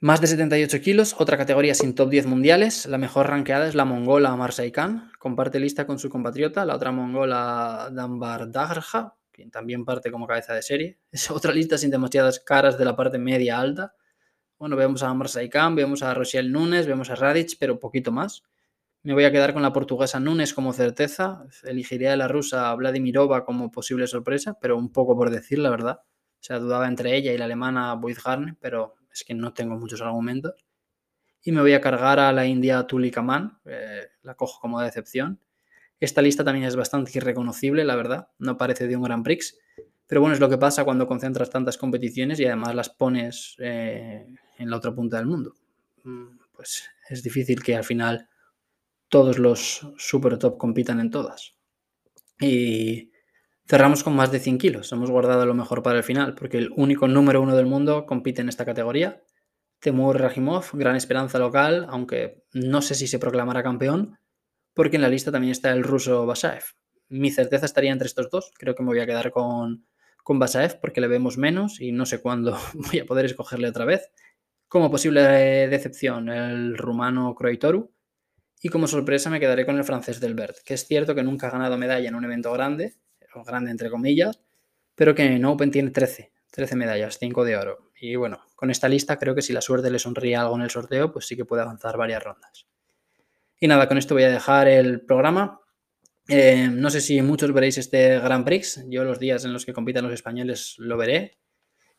Más 0.00 0.20
de 0.20 0.26
78 0.26 0.82
kilos, 0.82 1.16
otra 1.18 1.38
categoría 1.38 1.74
sin 1.74 1.94
top 1.94 2.10
10 2.10 2.26
mundiales. 2.26 2.84
La 2.84 2.98
mejor 2.98 3.28
ranqueada 3.28 3.66
es 3.66 3.74
la 3.74 3.86
mongola 3.86 4.36
Marseille 4.36 4.70
Khan. 4.70 5.10
Comparte 5.18 5.58
lista 5.58 5.86
con 5.86 5.98
su 5.98 6.10
compatriota, 6.10 6.66
la 6.66 6.76
otra 6.76 6.92
mongola 6.92 7.88
Dambar 7.90 8.50
Dagrja, 8.50 9.14
quien 9.32 9.50
también 9.50 9.86
parte 9.86 10.10
como 10.10 10.26
cabeza 10.26 10.52
de 10.52 10.60
serie. 10.60 10.98
Es 11.10 11.30
otra 11.30 11.54
lista 11.54 11.78
sin 11.78 11.90
demasiadas 11.90 12.38
caras 12.40 12.76
de 12.76 12.84
la 12.84 12.94
parte 12.94 13.16
media 13.16 13.58
alta. 13.58 13.94
Bueno, 14.58 14.76
vemos 14.76 15.02
a 15.02 15.14
Marseille 15.14 15.48
Khan, 15.48 15.74
vemos 15.74 16.02
a 16.02 16.12
Rochelle 16.12 16.50
Nunes, 16.50 16.86
vemos 16.86 17.08
a 17.08 17.14
Radic, 17.14 17.56
pero 17.58 17.80
poquito 17.80 18.12
más. 18.12 18.42
Me 19.04 19.12
voy 19.12 19.24
a 19.24 19.30
quedar 19.30 19.52
con 19.52 19.60
la 19.60 19.74
portuguesa 19.74 20.18
Nunes 20.18 20.54
como 20.54 20.72
certeza. 20.72 21.44
Elegiría 21.64 22.14
a 22.14 22.16
la 22.16 22.26
rusa 22.26 22.74
Vladimirova 22.74 23.44
como 23.44 23.70
posible 23.70 24.06
sorpresa, 24.06 24.58
pero 24.58 24.78
un 24.78 24.90
poco 24.92 25.14
por 25.14 25.28
decir 25.28 25.58
la 25.58 25.68
verdad. 25.68 26.00
O 26.00 26.42
sea, 26.42 26.58
dudaba 26.58 26.88
entre 26.88 27.14
ella 27.14 27.30
y 27.30 27.36
la 27.36 27.44
alemana 27.44 27.92
Buizgarne, 27.96 28.56
pero 28.60 28.94
es 29.12 29.22
que 29.22 29.34
no 29.34 29.52
tengo 29.52 29.76
muchos 29.76 30.00
argumentos. 30.00 30.54
Y 31.42 31.52
me 31.52 31.60
voy 31.60 31.74
a 31.74 31.82
cargar 31.82 32.18
a 32.18 32.32
la 32.32 32.46
India 32.46 32.86
Tulikaman, 32.86 33.58
eh, 33.66 34.08
la 34.22 34.36
cojo 34.36 34.58
como 34.58 34.80
decepción. 34.80 35.38
Esta 36.00 36.22
lista 36.22 36.42
también 36.42 36.64
es 36.64 36.74
bastante 36.74 37.12
irreconocible, 37.14 37.84
la 37.84 37.96
verdad, 37.96 38.28
no 38.38 38.56
parece 38.56 38.88
de 38.88 38.96
un 38.96 39.02
Grand 39.02 39.22
Prix, 39.22 39.58
pero 40.06 40.22
bueno, 40.22 40.32
es 40.32 40.40
lo 40.40 40.48
que 40.48 40.56
pasa 40.56 40.82
cuando 40.82 41.06
concentras 41.06 41.50
tantas 41.50 41.76
competiciones 41.76 42.40
y 42.40 42.46
además 42.46 42.74
las 42.74 42.88
pones 42.88 43.54
eh, 43.58 44.26
en 44.58 44.70
la 44.70 44.76
otra 44.78 44.94
punta 44.94 45.18
del 45.18 45.26
mundo. 45.26 45.54
Mm, 46.04 46.38
pues 46.52 46.84
es 47.10 47.22
difícil 47.22 47.62
que 47.62 47.76
al 47.76 47.84
final 47.84 48.28
todos 49.14 49.38
los 49.38 49.86
super 49.96 50.38
top 50.38 50.58
compitan 50.58 50.98
en 50.98 51.08
todas. 51.08 51.56
Y 52.40 53.12
cerramos 53.64 54.02
con 54.02 54.16
más 54.16 54.32
de 54.32 54.40
100 54.40 54.58
kilos. 54.58 54.90
Hemos 54.90 55.08
guardado 55.08 55.46
lo 55.46 55.54
mejor 55.54 55.84
para 55.84 55.98
el 55.98 56.02
final, 56.02 56.34
porque 56.34 56.58
el 56.58 56.72
único 56.74 57.06
número 57.06 57.40
uno 57.40 57.54
del 57.54 57.66
mundo 57.66 58.06
compite 58.06 58.40
en 58.42 58.48
esta 58.48 58.64
categoría. 58.64 59.22
Temur 59.78 60.20
Rajimov, 60.20 60.64
gran 60.72 60.96
esperanza 60.96 61.38
local, 61.38 61.86
aunque 61.90 62.42
no 62.54 62.82
sé 62.82 62.96
si 62.96 63.06
se 63.06 63.20
proclamará 63.20 63.62
campeón, 63.62 64.18
porque 64.74 64.96
en 64.96 65.02
la 65.02 65.08
lista 65.08 65.30
también 65.30 65.52
está 65.52 65.70
el 65.70 65.84
ruso 65.84 66.26
Basaev. 66.26 66.64
Mi 67.08 67.30
certeza 67.30 67.66
estaría 67.66 67.92
entre 67.92 68.08
estos 68.08 68.28
dos. 68.30 68.50
Creo 68.58 68.74
que 68.74 68.82
me 68.82 68.88
voy 68.88 68.98
a 68.98 69.06
quedar 69.06 69.30
con, 69.30 69.86
con 70.24 70.40
Basaev 70.40 70.80
porque 70.80 71.00
le 71.00 71.06
vemos 71.06 71.38
menos 71.38 71.80
y 71.80 71.92
no 71.92 72.04
sé 72.04 72.20
cuándo 72.20 72.58
voy 72.74 72.98
a 72.98 73.06
poder 73.06 73.26
escogerle 73.26 73.68
otra 73.68 73.84
vez. 73.84 74.10
Como 74.66 74.90
posible 74.90 75.20
decepción, 75.68 76.30
el 76.30 76.76
rumano 76.76 77.32
Croitoru. 77.36 77.93
Y 78.64 78.70
como 78.70 78.86
sorpresa 78.86 79.28
me 79.28 79.40
quedaré 79.40 79.66
con 79.66 79.76
el 79.76 79.84
francés 79.84 80.20
Delbert, 80.20 80.56
que 80.64 80.72
es 80.72 80.86
cierto 80.86 81.14
que 81.14 81.22
nunca 81.22 81.48
ha 81.48 81.50
ganado 81.50 81.76
medalla 81.76 82.08
en 82.08 82.14
un 82.14 82.24
evento 82.24 82.50
grande, 82.50 82.94
o 83.34 83.44
grande 83.44 83.70
entre 83.70 83.90
comillas, 83.90 84.40
pero 84.94 85.14
que 85.14 85.22
en 85.22 85.44
Open 85.44 85.70
tiene 85.70 85.90
13, 85.90 86.32
13 86.50 86.74
medallas, 86.74 87.18
5 87.18 87.44
de 87.44 87.58
oro. 87.58 87.90
Y 88.00 88.16
bueno, 88.16 88.40
con 88.56 88.70
esta 88.70 88.88
lista 88.88 89.18
creo 89.18 89.34
que 89.34 89.42
si 89.42 89.52
la 89.52 89.60
suerte 89.60 89.90
le 89.90 89.98
sonríe 89.98 90.34
algo 90.36 90.56
en 90.56 90.62
el 90.62 90.70
sorteo, 90.70 91.12
pues 91.12 91.26
sí 91.26 91.36
que 91.36 91.44
puede 91.44 91.60
avanzar 91.60 91.98
varias 91.98 92.24
rondas. 92.24 92.66
Y 93.60 93.68
nada, 93.68 93.86
con 93.86 93.98
esto 93.98 94.14
voy 94.14 94.22
a 94.22 94.30
dejar 94.30 94.66
el 94.66 95.02
programa. 95.02 95.60
Eh, 96.28 96.70
no 96.72 96.88
sé 96.88 97.02
si 97.02 97.20
muchos 97.20 97.52
veréis 97.52 97.76
este 97.76 98.18
Grand 98.18 98.46
Prix. 98.46 98.82
Yo 98.88 99.04
los 99.04 99.18
días 99.18 99.44
en 99.44 99.52
los 99.52 99.66
que 99.66 99.74
compitan 99.74 100.04
los 100.04 100.14
españoles 100.14 100.76
lo 100.78 100.96
veré. 100.96 101.36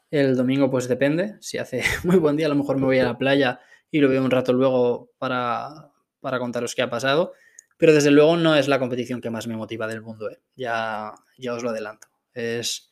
El 0.10 0.36
domingo 0.36 0.72
pues 0.72 0.88
depende. 0.88 1.36
Si 1.42 1.60
hace 1.60 1.84
muy 2.06 2.18
buen 2.18 2.36
día 2.36 2.48
a 2.48 2.50
lo 2.50 2.56
mejor 2.56 2.80
me 2.80 2.86
voy 2.86 2.98
a 2.98 3.04
la 3.04 3.20
playa 3.20 3.60
y 3.92 4.00
lo 4.00 4.10
veo 4.10 4.24
un 4.24 4.32
rato 4.32 4.52
luego 4.52 5.12
para, 5.20 5.92
para 6.26 6.40
contaros 6.40 6.74
qué 6.74 6.82
ha 6.82 6.90
pasado. 6.90 7.34
Pero 7.78 7.94
desde 7.94 8.10
luego 8.10 8.36
no 8.36 8.56
es 8.56 8.68
la 8.68 8.80
competición 8.80 9.22
que 9.22 9.30
más 9.30 9.46
me 9.46 9.56
motiva 9.56 9.86
del 9.86 10.02
mundo, 10.02 10.32
¿eh? 10.32 10.40
ya, 10.56 11.14
ya 11.38 11.54
os 11.54 11.62
lo 11.62 11.70
adelanto. 11.70 12.08
Es, 12.34 12.90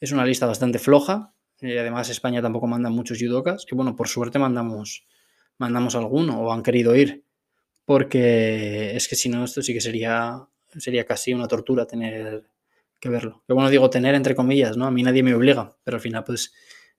es 0.00 0.10
una 0.10 0.26
lista 0.26 0.46
bastante 0.46 0.80
floja 0.80 1.32
y 1.60 1.76
además 1.76 2.08
España 2.08 2.42
tampoco 2.42 2.66
manda 2.66 2.90
muchos 2.90 3.20
judokas, 3.20 3.66
que 3.66 3.76
bueno, 3.76 3.94
por 3.94 4.08
suerte 4.08 4.40
mandamos, 4.40 5.06
mandamos 5.58 5.94
alguno 5.94 6.40
o 6.40 6.52
han 6.52 6.64
querido 6.64 6.96
ir, 6.96 7.24
porque 7.84 8.96
es 8.96 9.06
que 9.06 9.14
si 9.14 9.28
no 9.28 9.44
esto 9.44 9.62
sí 9.62 9.72
que 9.72 9.80
sería, 9.80 10.44
sería 10.76 11.06
casi 11.06 11.34
una 11.34 11.46
tortura 11.46 11.86
tener 11.86 12.42
que 12.98 13.08
verlo. 13.10 13.44
Que 13.46 13.52
bueno, 13.52 13.70
digo 13.70 13.90
tener 13.90 14.16
entre 14.16 14.34
comillas, 14.34 14.76
¿no? 14.76 14.86
A 14.86 14.90
mí 14.90 15.04
nadie 15.04 15.22
me 15.22 15.34
obliga, 15.34 15.76
pero 15.84 15.98
al 15.98 16.00
final 16.00 16.24
pues 16.24 16.52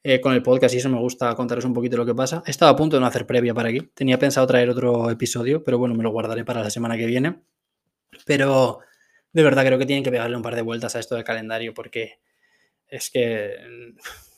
eh, 0.03 0.19
con 0.19 0.33
el 0.33 0.43
podcast 0.43 0.75
y 0.75 0.79
eso 0.79 0.89
me 0.89 0.99
gusta 0.99 1.33
contaros 1.35 1.63
un 1.63 1.73
poquito 1.73 1.95
lo 1.95 2.05
que 2.05 2.13
pasa. 2.13 2.43
He 2.45 2.51
estado 2.51 2.71
a 2.71 2.75
punto 2.75 2.97
de 2.97 3.01
no 3.01 3.07
hacer 3.07 3.25
previa 3.25 3.53
para 3.53 3.69
aquí. 3.69 3.81
Tenía 3.93 4.19
pensado 4.19 4.45
traer 4.45 4.69
otro 4.69 5.09
episodio, 5.09 5.63
pero 5.63 5.77
bueno, 5.77 5.95
me 5.95 6.03
lo 6.03 6.11
guardaré 6.11 6.43
para 6.43 6.61
la 6.61 6.69
semana 6.69 6.97
que 6.97 7.05
viene. 7.05 7.41
Pero 8.25 8.79
de 9.31 9.43
verdad 9.43 9.65
creo 9.65 9.79
que 9.79 9.85
tienen 9.85 10.03
que 10.03 10.11
pegarle 10.11 10.35
un 10.35 10.43
par 10.43 10.55
de 10.55 10.61
vueltas 10.61 10.95
a 10.95 10.99
esto 10.99 11.15
del 11.15 11.23
calendario 11.23 11.73
porque 11.73 12.19
es 12.87 13.09
que, 13.09 13.55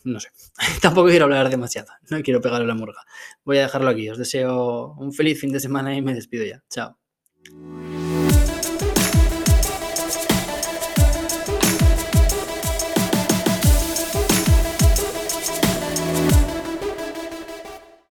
mm, 0.04 0.12
no 0.12 0.20
sé, 0.20 0.30
tampoco 0.82 1.10
quiero 1.10 1.26
hablar 1.26 1.50
demasiado, 1.50 1.90
no 2.10 2.22
quiero 2.22 2.42
pegarle 2.42 2.68
la 2.68 2.76
murga. 2.76 3.02
Voy 3.44 3.58
a 3.58 3.64
dejarlo 3.64 3.90
aquí, 3.90 4.10
os 4.10 4.18
deseo 4.18 4.94
un 4.98 5.14
feliz 5.14 5.40
fin 5.40 5.52
de 5.52 5.60
semana 5.60 5.96
y 5.96 6.02
me 6.02 6.14
despido 6.14 6.46
ya. 6.46 6.64
Chao. 6.70 6.98